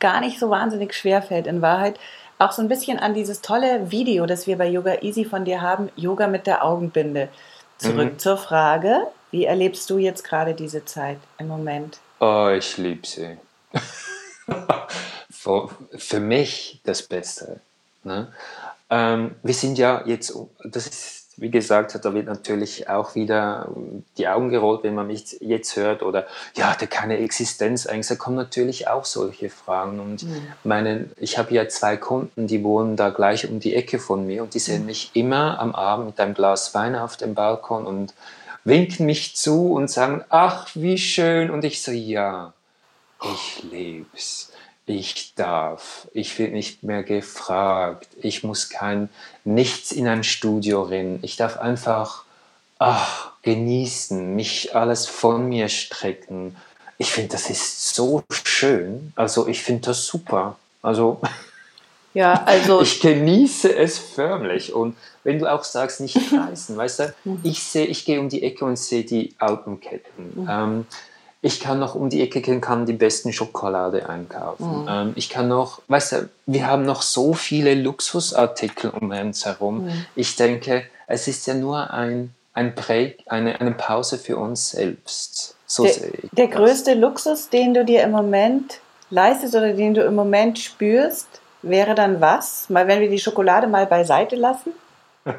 gar 0.00 0.20
nicht 0.20 0.40
so 0.40 0.50
wahnsinnig 0.50 0.92
schwer 0.94 1.22
fällt 1.22 1.46
in 1.46 1.62
Wahrheit, 1.62 1.96
auch 2.40 2.52
so 2.52 2.62
ein 2.62 2.68
bisschen 2.68 2.98
an 2.98 3.14
dieses 3.14 3.42
tolle 3.42 3.92
Video, 3.92 4.26
das 4.26 4.46
wir 4.48 4.58
bei 4.58 4.66
Yoga 4.66 5.02
Easy 5.02 5.24
von 5.24 5.44
dir 5.44 5.60
haben, 5.60 5.88
Yoga 5.94 6.26
mit 6.26 6.48
der 6.48 6.64
Augenbinde. 6.64 7.28
Zurück 7.78 8.14
mhm. 8.14 8.18
zur 8.18 8.36
Frage, 8.36 9.06
wie 9.30 9.44
erlebst 9.44 9.88
du 9.88 9.98
jetzt 9.98 10.24
gerade 10.24 10.54
diese 10.54 10.84
Zeit 10.84 11.18
im 11.38 11.46
Moment? 11.46 11.98
Oh, 12.18 12.48
ich 12.48 12.76
liebe 12.76 13.06
sie. 13.06 13.36
Für, 15.96 16.20
mich 16.20 16.80
das 16.84 17.02
Beste. 17.02 17.60
Ne? 18.04 18.32
Ähm, 18.90 19.36
wir 19.42 19.54
sind 19.54 19.78
ja 19.78 20.02
jetzt, 20.04 20.34
das 20.64 20.86
ist, 20.86 21.20
wie 21.36 21.50
gesagt, 21.50 21.98
da 22.02 22.12
wird 22.12 22.26
natürlich 22.26 22.88
auch 22.88 23.14
wieder 23.14 23.68
die 24.18 24.28
Augen 24.28 24.50
gerollt, 24.50 24.82
wenn 24.82 24.94
man 24.94 25.06
mich 25.06 25.38
jetzt 25.40 25.74
hört 25.76 26.02
oder 26.02 26.26
ja, 26.54 26.74
der 26.74 26.88
keine 26.88 27.18
Existenz 27.18 27.86
eigentlich. 27.86 28.08
Da 28.08 28.16
kommen 28.16 28.36
natürlich 28.36 28.88
auch 28.88 29.06
solche 29.06 29.48
Fragen. 29.48 30.00
Und 30.00 30.24
mhm. 30.24 30.42
meine, 30.64 31.08
ich 31.16 31.38
habe 31.38 31.54
ja 31.54 31.66
zwei 31.68 31.96
Kunden, 31.96 32.46
die 32.46 32.62
wohnen 32.62 32.96
da 32.96 33.08
gleich 33.08 33.48
um 33.48 33.58
die 33.58 33.74
Ecke 33.74 33.98
von 33.98 34.26
mir 34.26 34.42
und 34.42 34.52
die 34.52 34.58
sehen 34.58 34.80
mhm. 34.80 34.86
mich 34.86 35.12
immer 35.14 35.58
am 35.60 35.74
Abend 35.74 36.06
mit 36.06 36.20
einem 36.20 36.34
Glas 36.34 36.74
Wein 36.74 36.94
auf 36.94 37.16
dem 37.16 37.34
Balkon 37.34 37.86
und 37.86 38.12
winken 38.64 39.06
mich 39.06 39.36
zu 39.36 39.72
und 39.72 39.90
sagen, 39.90 40.22
ach, 40.28 40.68
wie 40.74 40.98
schön. 40.98 41.50
Und 41.50 41.64
ich 41.64 41.82
so, 41.82 41.92
ja, 41.92 42.52
ich 43.22 43.62
leb's. 43.70 44.52
Ich 44.86 45.34
darf. 45.36 46.08
Ich 46.12 46.38
werde 46.38 46.54
nicht 46.54 46.82
mehr 46.82 47.04
gefragt. 47.04 48.08
Ich 48.20 48.42
muss 48.42 48.70
kein 48.70 49.08
nichts 49.44 49.92
in 49.92 50.08
ein 50.08 50.24
Studio 50.24 50.82
rennen. 50.82 51.20
Ich 51.22 51.36
darf 51.36 51.58
einfach 51.58 52.24
ach, 52.80 53.32
genießen, 53.42 54.34
mich 54.34 54.74
alles 54.74 55.06
von 55.06 55.48
mir 55.48 55.68
strecken. 55.68 56.56
Ich 56.98 57.12
finde, 57.12 57.28
das 57.32 57.48
ist 57.48 57.94
so 57.94 58.24
schön. 58.32 59.12
Also 59.14 59.46
ich 59.46 59.62
finde 59.62 59.82
das 59.88 60.06
super. 60.06 60.56
Also 60.82 61.20
ja, 62.14 62.42
also 62.44 62.82
ich 62.82 63.00
genieße 63.00 63.72
es 63.76 63.98
förmlich. 63.98 64.72
Und 64.72 64.96
wenn 65.22 65.38
du 65.38 65.50
auch 65.50 65.62
sagst, 65.62 66.00
nicht 66.00 66.16
reißen, 66.32 66.76
weißt 66.76 66.98
du, 67.00 67.14
mhm. 67.24 67.40
ich 67.44 67.62
sehe, 67.62 67.86
ich 67.86 68.04
gehe 68.04 68.18
um 68.18 68.28
die 68.28 68.42
Ecke 68.42 68.64
und 68.64 68.76
sehe 68.76 69.04
die 69.04 69.34
Alpenketten. 69.38 70.42
Mhm. 70.42 70.48
Ähm, 70.50 70.86
ich 71.42 71.60
kann 71.60 71.78
noch 71.78 71.94
um 71.94 72.10
die 72.10 72.20
Ecke 72.20 72.40
gehen, 72.42 72.60
kann 72.60 72.84
die 72.84 72.92
besten 72.92 73.32
Schokolade 73.32 74.08
einkaufen. 74.08 74.82
Mhm. 74.82 74.88
Ähm, 74.88 75.12
ich 75.16 75.30
kann 75.30 75.48
noch, 75.48 75.80
weißt 75.88 76.12
du, 76.12 76.28
wir 76.46 76.66
haben 76.66 76.84
noch 76.84 77.02
so 77.02 77.32
viele 77.32 77.74
Luxusartikel 77.74 78.90
um 78.90 79.10
uns 79.10 79.46
herum. 79.46 79.86
Mhm. 79.86 80.06
Ich 80.14 80.36
denke, 80.36 80.84
es 81.06 81.28
ist 81.28 81.46
ja 81.46 81.54
nur 81.54 81.90
ein, 81.92 82.34
ein 82.52 82.74
Break, 82.74 83.24
eine, 83.26 83.58
eine 83.60 83.72
Pause 83.72 84.18
für 84.18 84.36
uns 84.36 84.70
selbst. 84.72 85.56
So 85.66 85.84
der, 85.84 85.92
sehe 85.92 86.10
ich. 86.22 86.30
Der 86.32 86.48
größte 86.48 86.94
Luxus, 86.94 87.48
den 87.48 87.72
du 87.72 87.84
dir 87.84 88.02
im 88.02 88.10
Moment 88.10 88.80
leistest 89.08 89.54
oder 89.54 89.72
den 89.72 89.94
du 89.94 90.02
im 90.02 90.14
Moment 90.14 90.58
spürst, 90.58 91.26
wäre 91.62 91.94
dann 91.94 92.20
was? 92.20 92.68
Mal 92.68 92.86
wenn 92.86 93.00
wir 93.00 93.08
die 93.08 93.18
Schokolade 93.18 93.66
mal 93.66 93.86
beiseite 93.86 94.36
lassen? 94.36 94.72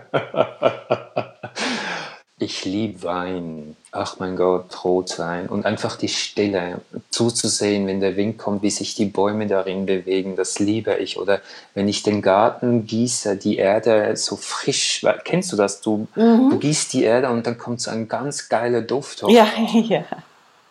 Ich 2.41 2.65
liebe 2.65 3.03
Wein. 3.03 3.75
Ach 3.91 4.15
mein 4.17 4.35
Gott, 4.35 4.83
Rotwein. 4.83 5.47
Und 5.47 5.63
einfach 5.63 5.95
die 5.95 6.07
Stille, 6.07 6.81
zuzusehen, 7.11 7.85
wenn 7.85 7.99
der 7.99 8.17
Wind 8.17 8.39
kommt, 8.39 8.63
wie 8.63 8.71
sich 8.71 8.95
die 8.95 9.05
Bäume 9.05 9.45
darin 9.45 9.85
bewegen, 9.85 10.35
das 10.35 10.57
liebe 10.57 10.95
ich. 10.95 11.19
Oder 11.19 11.41
wenn 11.75 11.87
ich 11.87 12.01
den 12.01 12.23
Garten 12.23 12.87
gieße, 12.87 13.37
die 13.37 13.57
Erde 13.57 14.17
so 14.17 14.37
frisch, 14.37 15.05
kennst 15.23 15.51
du 15.51 15.55
das? 15.55 15.81
Du, 15.81 16.07
mhm. 16.15 16.49
du 16.49 16.57
gießt 16.57 16.91
die 16.93 17.03
Erde 17.03 17.29
und 17.29 17.45
dann 17.45 17.59
kommt 17.59 17.79
so 17.79 17.91
ein 17.91 18.07
ganz 18.07 18.49
geiler 18.49 18.81
Duft 18.81 19.21
hoch. 19.21 19.29
Ja, 19.29 19.47
ja. 19.73 20.03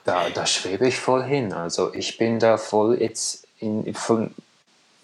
Da, 0.05 0.29
da 0.29 0.47
schwebe 0.47 0.89
ich 0.89 0.97
voll 0.97 1.23
hin. 1.23 1.53
Also 1.53 1.95
ich 1.95 2.19
bin 2.19 2.41
da 2.41 2.57
voll 2.57 3.01
jetzt 3.01 3.47
in, 3.61 3.95
voll, 3.95 4.33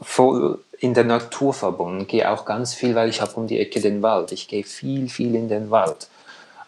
voll 0.01 0.59
in 0.81 0.95
der 0.95 1.05
Natur 1.05 1.55
verbunden. 1.55 2.09
Gehe 2.09 2.29
auch 2.29 2.45
ganz 2.45 2.75
viel, 2.75 2.97
weil 2.97 3.09
ich 3.09 3.21
habe 3.21 3.35
um 3.35 3.47
die 3.47 3.61
Ecke 3.61 3.81
den 3.81 4.03
Wald. 4.03 4.33
Ich 4.33 4.49
gehe 4.49 4.65
viel, 4.65 5.09
viel 5.09 5.37
in 5.37 5.49
den 5.49 5.71
Wald. 5.71 6.09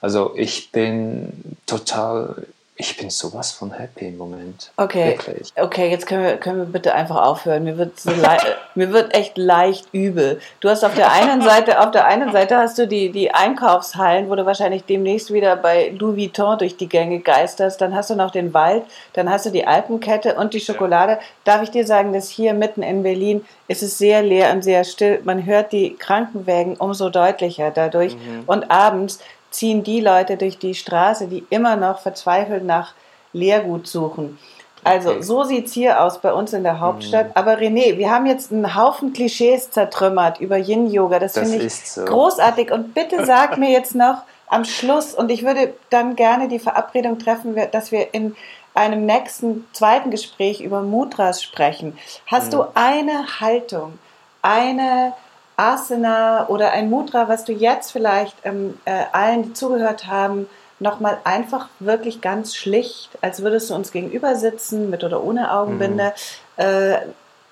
Also 0.01 0.33
ich 0.37 0.71
bin 0.71 1.57
total, 1.67 2.47
ich 2.77 2.97
bin 2.97 3.11
sowas 3.11 3.51
von 3.51 3.73
happy 3.73 4.07
im 4.07 4.19
Moment. 4.19 4.71
Okay. 4.77 5.09
Wirklich. 5.09 5.53
Okay, 5.57 5.91
jetzt 5.91 6.07
können 6.07 6.23
wir, 6.23 6.37
können 6.37 6.59
wir 6.59 6.67
bitte 6.67 6.95
einfach 6.95 7.17
aufhören. 7.17 7.65
Mir 7.65 7.77
wird, 7.77 7.99
so 7.99 8.13
mir 8.77 8.93
wird 8.93 9.15
echt 9.15 9.37
leicht 9.37 9.87
übel. 9.91 10.41
Du 10.61 10.69
hast 10.69 10.85
auf 10.85 10.95
der 10.95 11.11
einen 11.11 11.43
Seite, 11.43 11.81
auf 11.81 11.91
der 11.91 12.07
einen 12.07 12.31
Seite 12.31 12.57
hast 12.57 12.79
du 12.79 12.87
die, 12.87 13.11
die 13.11 13.33
Einkaufshallen, 13.33 14.31
wo 14.31 14.37
du 14.37 14.47
wahrscheinlich 14.47 14.85
demnächst 14.85 15.33
wieder 15.33 15.57
bei 15.57 15.93
Louis 15.99 16.17
Vuitton 16.17 16.59
durch 16.59 16.77
die 16.77 16.89
Gänge 16.89 17.19
geisterst. 17.19 17.81
Dann 17.81 17.97
hast 17.97 18.11
du 18.11 18.15
noch 18.15 18.31
den 18.31 18.55
Wald, 18.55 18.85
dann 19.15 19.29
hast 19.29 19.47
du 19.47 19.51
die 19.51 19.67
Alpenkette 19.67 20.37
und 20.37 20.55
die 20.55 20.61
Schokolade. 20.61 21.19
Darf 21.43 21.63
ich 21.63 21.73
dir 21.73 21.85
sagen, 21.85 22.13
dass 22.13 22.29
hier 22.29 22.55
mitten 22.55 22.85
in 22.85 23.03
Berlin 23.03 23.45
ist 23.67 23.83
es 23.83 23.99
sehr 23.99 24.23
leer 24.23 24.53
und 24.53 24.63
sehr 24.63 24.85
still. 24.85 25.21
Man 25.25 25.45
hört 25.45 25.73
die 25.73 25.97
Krankenwägen 25.97 26.77
umso 26.77 27.11
deutlicher 27.11 27.71
dadurch. 27.71 28.15
Mhm. 28.15 28.45
Und 28.47 28.71
abends 28.71 29.19
ziehen 29.59 29.83
die 29.83 30.01
Leute 30.01 30.37
durch 30.37 30.59
die 30.59 30.75
Straße, 30.75 31.27
die 31.27 31.45
immer 31.51 31.75
noch 31.75 31.99
verzweifelt 31.99 32.65
nach 32.65 32.95
Lehrgut 33.33 33.89
suchen. 33.89 34.39
Also 34.85 35.11
okay. 35.11 35.23
so 35.23 35.43
sieht 35.43 35.67
es 35.67 35.73
hier 35.73 36.01
aus 36.01 36.21
bei 36.21 36.33
uns 36.33 36.53
in 36.53 36.63
der 36.63 36.79
Hauptstadt. 36.79 37.27
Mhm. 37.27 37.33
Aber 37.35 37.59
René, 37.59 37.99
wir 37.99 38.09
haben 38.11 38.27
jetzt 38.27 38.53
einen 38.53 38.77
Haufen 38.77 39.13
Klischees 39.13 39.73
zertrümmert 39.73 40.41
über 40.41 40.57
Yin-Yoga. 40.57 41.19
Das, 41.19 41.33
das 41.33 41.51
finde 41.51 41.67
ich 41.67 41.75
so. 41.75 42.05
großartig. 42.05 42.71
Und 42.71 42.95
bitte 42.95 43.27
sag 43.27 43.59
mir 43.59 43.71
jetzt 43.71 43.97
noch 43.97 44.23
am 44.47 44.65
Schluss, 44.65 45.13
und 45.13 45.31
ich 45.31 45.45
würde 45.45 45.75
dann 45.91 46.15
gerne 46.15 46.47
die 46.47 46.61
Verabredung 46.61 47.19
treffen, 47.19 47.57
dass 47.73 47.91
wir 47.91 48.15
in 48.15 48.37
einem 48.75 49.05
nächsten 49.05 49.67
zweiten 49.73 50.13
Gespräch 50.13 50.61
über 50.61 50.83
Mudras 50.83 51.43
sprechen. 51.43 51.99
Hast 52.27 52.53
mhm. 52.53 52.59
du 52.59 52.65
eine 52.75 53.41
Haltung, 53.41 53.99
eine 54.41 55.15
Asana 55.59 56.49
oder 56.49 56.73
ein 56.73 56.89
Mudra, 56.89 57.29
was 57.29 57.45
du 57.45 57.53
jetzt 57.53 57.91
vielleicht 57.91 58.37
ähm, 58.45 58.79
äh, 58.85 59.05
allen, 59.13 59.43
die 59.43 59.53
zugehört 59.53 60.07
haben, 60.07 60.49
nochmal 60.79 61.19
einfach 61.25 61.69
wirklich 61.81 62.21
ganz 62.21 62.55
schlicht, 62.55 63.11
als 63.21 63.43
würdest 63.43 63.69
du 63.69 63.75
uns 63.75 63.91
gegenüber 63.91 64.37
sitzen, 64.37 64.89
mit 64.89 65.03
oder 65.03 65.23
ohne 65.23 65.53
Augenbinde, 65.53 66.15
mhm. 66.57 66.63
äh, 66.63 66.99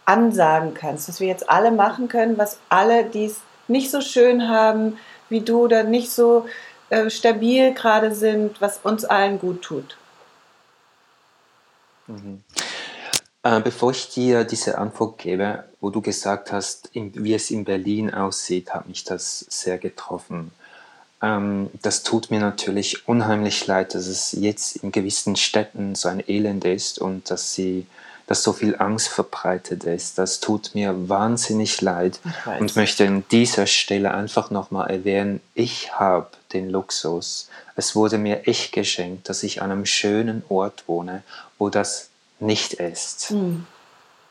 ansagen 0.05 0.75
kannst, 0.75 1.09
dass 1.09 1.19
wir 1.19 1.27
jetzt 1.27 1.51
alle 1.51 1.73
machen 1.73 2.09
können, 2.09 2.39
was 2.39 2.61
alle, 2.69 3.05
die 3.05 3.27
es 3.27 3.41
nicht 3.67 3.91
so 3.91 4.01
schön 4.01 4.49
haben 4.49 4.99
wie 5.29 5.41
du 5.41 5.65
oder 5.65 5.83
nicht 5.83 6.13
so 6.13 6.47
äh, 6.91 7.11
stabil 7.11 7.75
gerade 7.75 8.15
sind, 8.15 8.61
was 8.61 8.79
uns 8.85 9.05
allen 9.05 9.41
gut 9.41 9.63
tut. 9.63 9.97
Mhm. 12.07 12.45
Äh, 13.47 13.61
bevor 13.61 13.93
ich 13.93 14.09
dir 14.09 14.43
diese 14.43 14.77
Antwort 14.77 15.19
gebe, 15.19 15.63
wo 15.81 15.91
du 15.91 16.01
gesagt 16.01 16.51
hast, 16.51 16.91
wie 16.93 17.33
es 17.33 17.53
in 17.53 17.65
Berlin 17.65 18.13
aussieht, 18.13 18.75
hat 18.75 18.89
mich 18.89 19.05
das 19.05 19.47
sehr 19.49 19.79
getroffen. 19.79 20.51
Ähm, 21.23 21.71
das 21.81 22.03
tut 22.03 22.33
mir 22.33 22.41
natürlich 22.41 23.07
unheimlich 23.07 23.65
leid, 23.69 23.95
dass 23.95 24.09
es 24.09 24.33
jetzt 24.33 24.79
in 24.79 24.91
gewissen 24.91 25.37
Städten 25.37 25.95
so 25.95 26.09
ein 26.09 26.25
Elend 26.27 26.65
ist 26.65 26.99
und 26.99 27.31
dass 27.31 27.55
sie 27.55 27.87
dass 28.27 28.43
so 28.43 28.53
viel 28.53 28.75
Angst 28.81 29.07
verbreitet 29.07 29.85
ist. 29.85 30.19
Das 30.19 30.41
tut 30.41 30.75
mir 30.75 31.09
wahnsinnig 31.09 31.81
leid 31.81 32.19
und 32.59 32.75
möchte 32.75 33.07
an 33.07 33.23
dieser 33.31 33.69
Stelle 33.69 34.13
einfach 34.13 34.51
nochmal 34.51 34.91
erwähnen, 34.91 35.41
ich 35.55 35.93
habe 35.93 36.27
den 36.53 36.69
Luxus. 36.69 37.49
Es 37.77 37.95
wurde 37.95 38.19
mir 38.19 38.49
echt 38.49 38.73
geschenkt, 38.73 39.29
dass 39.29 39.45
ich 39.45 39.63
an 39.63 39.71
einem 39.71 39.87
schönen 39.87 40.43
Ort 40.49 40.89
wohne, 40.89 41.23
wo 41.57 41.69
das 41.69 42.09
nicht 42.39 42.75
ist. 42.75 43.31
Mhm. 43.31 43.67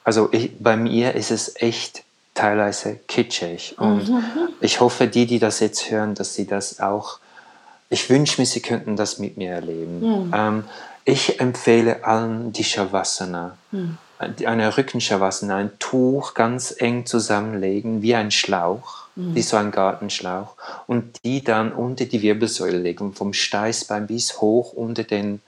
Also 0.04 0.30
ich, 0.32 0.52
bei 0.60 0.78
mir 0.78 1.15
ist 1.15 1.32
es 1.32 1.56
echt 1.56 2.04
teilweise 2.36 3.00
kitschig. 3.08 3.76
Und 3.80 4.10
mhm. 4.10 4.24
ich 4.60 4.80
hoffe, 4.80 5.08
die, 5.08 5.26
die 5.26 5.39
das 5.39 5.60
jetzt 5.60 5.89
hören, 5.89 6.13
dass 6.13 6.36
sie 6.36 6.46
das 6.46 6.80
auch, 6.80 7.20
ich 7.89 8.10
wünsche 8.10 8.39
mir, 8.39 8.46
sie 8.46 8.62
könnten 8.62 8.96
das 8.96 9.18
mit 9.18 9.38
mir 9.38 9.52
erleben. 9.52 10.00
Mhm. 10.00 10.34
Ähm, 10.36 10.63
ich 11.06 11.39
empfehle 11.39 12.04
allen 12.04 12.52
die 12.52 12.63
Shavasana. 12.63 13.58
Mhm. 13.72 13.98
Eine 14.18 14.78
Rückenshavasana, 14.78 15.58
ein 15.58 15.72
Tuch 15.78 16.36
ganz 16.36 16.74
eng 16.78 17.06
zusammenlegen, 17.06 18.02
wie 18.02 18.15
ein 18.15 18.32
Schlauch, 18.32 19.08
mhm. 19.15 19.36
wie 19.36 19.41
so 19.41 19.58
ein 19.58 19.72
Gartenschlauch, 19.72 20.56
und 20.88 21.24
die 21.26 21.44
dann 21.44 21.74
unter 21.74 22.06
die 22.06 22.22
Wirbelsäule 22.22 22.78
legen, 22.78 23.13
vom 23.13 23.34
Steißbein 23.34 24.08
bis 24.08 24.39
hoch 24.39 24.74
unter 24.74 25.04
den 25.04 25.41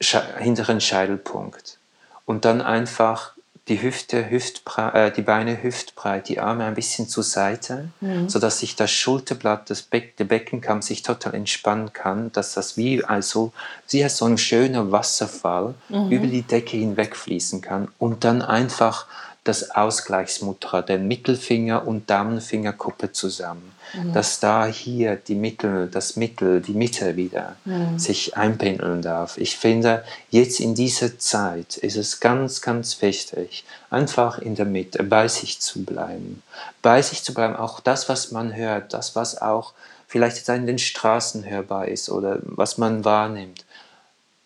hinteren 0.00 0.80
Scheitelpunkt. 0.80 1.78
Und 2.24 2.44
dann 2.44 2.60
einfach 2.60 3.32
die 3.68 3.82
Hüfte, 3.82 4.30
Hüftbreit, 4.30 4.94
äh, 4.94 5.12
die 5.12 5.22
Beine 5.22 5.62
hüftbreit, 5.62 6.28
die 6.28 6.40
Arme 6.40 6.64
ein 6.64 6.74
bisschen 6.74 7.08
zur 7.08 7.22
Seite, 7.22 7.90
mhm. 8.00 8.28
sodass 8.28 8.60
sich 8.60 8.76
das 8.76 8.90
Schulterblatt, 8.90 9.68
das 9.68 9.82
Beck, 9.82 10.16
der 10.16 10.24
Beckenkamm 10.24 10.82
sich 10.82 11.02
total 11.02 11.34
entspannen 11.34 11.92
kann, 11.92 12.32
dass 12.32 12.54
das 12.54 12.76
wie 12.76 13.04
also 13.04 13.52
wie 13.90 14.08
so 14.08 14.24
ein 14.24 14.38
schöner 14.38 14.90
Wasserfall 14.90 15.74
mhm. 15.88 16.10
über 16.10 16.26
die 16.26 16.42
Decke 16.42 16.76
hinweg 16.76 17.14
fließen 17.14 17.60
kann 17.60 17.88
und 17.98 18.24
dann 18.24 18.42
einfach 18.42 19.06
das 19.48 19.70
Ausgleichsmutter, 19.70 20.82
den 20.82 21.08
Mittelfinger 21.08 21.86
und 21.86 22.10
Daumenfingerkuppe 22.10 23.12
zusammen, 23.12 23.72
mhm. 23.94 24.12
dass 24.12 24.40
da 24.40 24.66
hier 24.66 25.16
die 25.16 25.34
Mittel, 25.34 25.88
das 25.88 26.16
Mittel, 26.16 26.60
die 26.60 26.74
Mitte 26.74 27.16
wieder 27.16 27.56
mhm. 27.64 27.98
sich 27.98 28.36
einpendeln 28.36 29.00
darf. 29.00 29.38
Ich 29.38 29.56
finde, 29.56 30.04
jetzt 30.30 30.60
in 30.60 30.74
dieser 30.74 31.18
Zeit 31.18 31.78
ist 31.78 31.96
es 31.96 32.20
ganz, 32.20 32.60
ganz 32.60 33.00
wichtig, 33.00 33.64
einfach 33.88 34.38
in 34.38 34.54
der 34.54 34.66
Mitte 34.66 35.02
bei 35.02 35.26
sich 35.28 35.60
zu 35.60 35.84
bleiben. 35.84 36.42
Bei 36.82 37.00
sich 37.00 37.22
zu 37.22 37.32
bleiben, 37.32 37.56
auch 37.56 37.80
das, 37.80 38.08
was 38.08 38.30
man 38.30 38.54
hört, 38.54 38.92
das, 38.92 39.16
was 39.16 39.40
auch 39.40 39.72
vielleicht 40.06 40.36
jetzt 40.36 40.48
in 40.50 40.66
den 40.66 40.78
Straßen 40.78 41.48
hörbar 41.48 41.88
ist 41.88 42.10
oder 42.10 42.38
was 42.42 42.76
man 42.76 43.04
wahrnimmt 43.04 43.64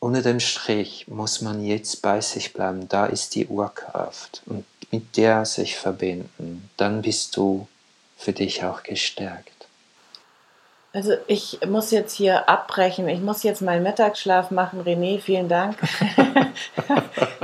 unter 0.03 0.21
dem 0.21 0.41
Strich 0.41 1.07
muss 1.07 1.43
man 1.43 1.65
jetzt 1.65 2.03
bei 2.03 2.21
sich 2.21 2.53
bleiben. 2.53 2.89
Da 2.89 3.07
ist 3.07 3.37
die 3.37 3.47
Urkraft 3.47 4.43
und 4.47 4.65
mit 4.93 5.17
der 5.17 5.45
sich 5.45 5.77
verbinden. 5.77 6.71
Dann 6.77 7.03
bist 7.03 7.37
du 7.37 7.67
für 8.17 8.33
dich 8.33 8.63
auch 8.65 8.85
gestärkt. 8.85 9.49
Also 10.95 11.15
ich 11.27 11.59
muss 11.67 11.91
jetzt 11.91 12.15
hier 12.15 12.49
abbrechen. 12.51 13.09
Ich 13.09 13.21
muss 13.21 13.43
jetzt 13.43 13.63
meinen 13.63 13.83
Mittagsschlaf 13.83 14.51
machen. 14.51 14.83
René, 14.85 15.19
vielen 15.21 15.49
Dank. 15.49 15.79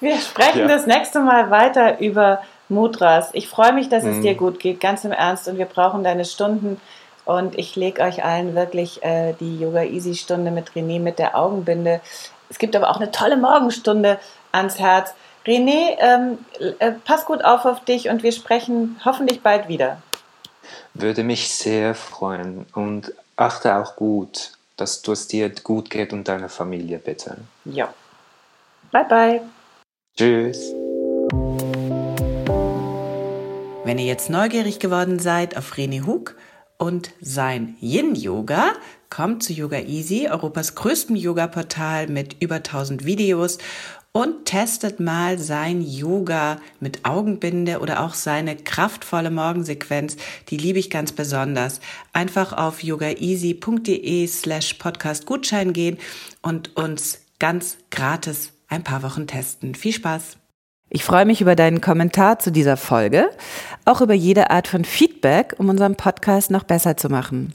wir 0.00 0.18
sprechen 0.18 0.60
ja. 0.60 0.68
das 0.68 0.86
nächste 0.86 1.20
Mal 1.20 1.50
weiter 1.50 1.98
über 2.00 2.42
Mudras. 2.68 3.30
Ich 3.32 3.48
freue 3.48 3.72
mich, 3.72 3.88
dass 3.88 4.04
es 4.04 4.16
mhm. 4.16 4.22
dir 4.22 4.34
gut 4.34 4.60
geht, 4.60 4.78
ganz 4.80 5.04
im 5.04 5.12
Ernst. 5.12 5.48
Und 5.48 5.56
wir 5.56 5.64
brauchen 5.64 6.04
deine 6.04 6.26
Stunden 6.26 6.78
und 7.24 7.58
ich 7.58 7.76
lege 7.76 8.02
euch 8.02 8.22
allen 8.22 8.54
wirklich 8.54 9.02
äh, 9.02 9.32
die 9.40 9.58
Yoga 9.58 9.84
Easy 9.84 10.14
Stunde 10.14 10.50
mit 10.50 10.72
René 10.72 11.00
mit 11.00 11.18
der 11.18 11.34
Augenbinde. 11.36 12.02
Es 12.50 12.58
gibt 12.58 12.76
aber 12.76 12.90
auch 12.90 12.96
eine 12.96 13.10
tolle 13.10 13.38
Morgenstunde 13.38 14.18
ans 14.52 14.78
Herz. 14.78 15.14
René, 15.46 15.96
ähm, 15.98 16.38
äh, 16.78 16.92
pass 17.04 17.24
gut 17.24 17.44
auf 17.44 17.64
auf 17.64 17.84
dich 17.84 18.08
und 18.08 18.22
wir 18.22 18.32
sprechen 18.32 19.00
hoffentlich 19.04 19.42
bald 19.42 19.68
wieder. 19.68 20.02
Würde 20.94 21.22
mich 21.22 21.48
sehr 21.54 21.94
freuen 21.94 22.66
und 22.74 23.12
achte 23.36 23.76
auch 23.76 23.96
gut, 23.96 24.52
dass 24.76 25.02
es 25.06 25.28
dir 25.28 25.50
gut 25.50 25.90
geht 25.90 26.12
und 26.12 26.28
deiner 26.28 26.48
Familie 26.48 26.98
bitte. 26.98 27.38
Ja. 27.64 27.92
Bye 28.92 29.04
bye. 29.08 29.40
Tschüss. 30.16 30.72
Wenn 33.84 33.98
ihr 33.98 34.06
jetzt 34.06 34.28
neugierig 34.28 34.80
geworden 34.80 35.18
seid 35.18 35.56
auf 35.56 35.74
René 35.74 36.04
Hug, 36.04 36.34
und 36.78 37.10
sein 37.20 37.76
Yin-Yoga 37.80 38.72
kommt 39.10 39.42
zu 39.42 39.52
Yoga 39.52 39.80
Easy, 39.80 40.28
Europas 40.30 40.76
größtem 40.76 41.16
Yoga-Portal 41.16 42.06
mit 42.06 42.40
über 42.40 42.56
1000 42.56 43.04
Videos 43.04 43.58
und 44.12 44.46
testet 44.46 45.00
mal 45.00 45.38
sein 45.38 45.80
Yoga 45.82 46.58
mit 46.80 47.04
Augenbinde 47.04 47.80
oder 47.80 48.02
auch 48.02 48.14
seine 48.14 48.56
kraftvolle 48.56 49.30
Morgensequenz. 49.30 50.16
Die 50.48 50.56
liebe 50.56 50.78
ich 50.78 50.90
ganz 50.90 51.12
besonders. 51.12 51.80
Einfach 52.12 52.52
auf 52.52 52.82
yogaeasy.de 52.82 54.26
slash 54.26 54.74
podcast 54.74 55.26
Gutschein 55.26 55.72
gehen 55.72 55.98
und 56.42 56.76
uns 56.76 57.20
ganz 57.38 57.78
gratis 57.90 58.52
ein 58.68 58.82
paar 58.82 59.02
Wochen 59.02 59.26
testen. 59.26 59.74
Viel 59.74 59.92
Spaß! 59.92 60.38
Ich 60.90 61.04
freue 61.04 61.26
mich 61.26 61.42
über 61.42 61.54
deinen 61.54 61.82
Kommentar 61.82 62.38
zu 62.38 62.50
dieser 62.50 62.78
Folge, 62.78 63.28
auch 63.84 64.00
über 64.00 64.14
jede 64.14 64.50
Art 64.50 64.68
von 64.68 64.86
Feedback, 64.86 65.54
um 65.58 65.68
unseren 65.68 65.96
Podcast 65.96 66.50
noch 66.50 66.64
besser 66.64 66.96
zu 66.96 67.10
machen. 67.10 67.54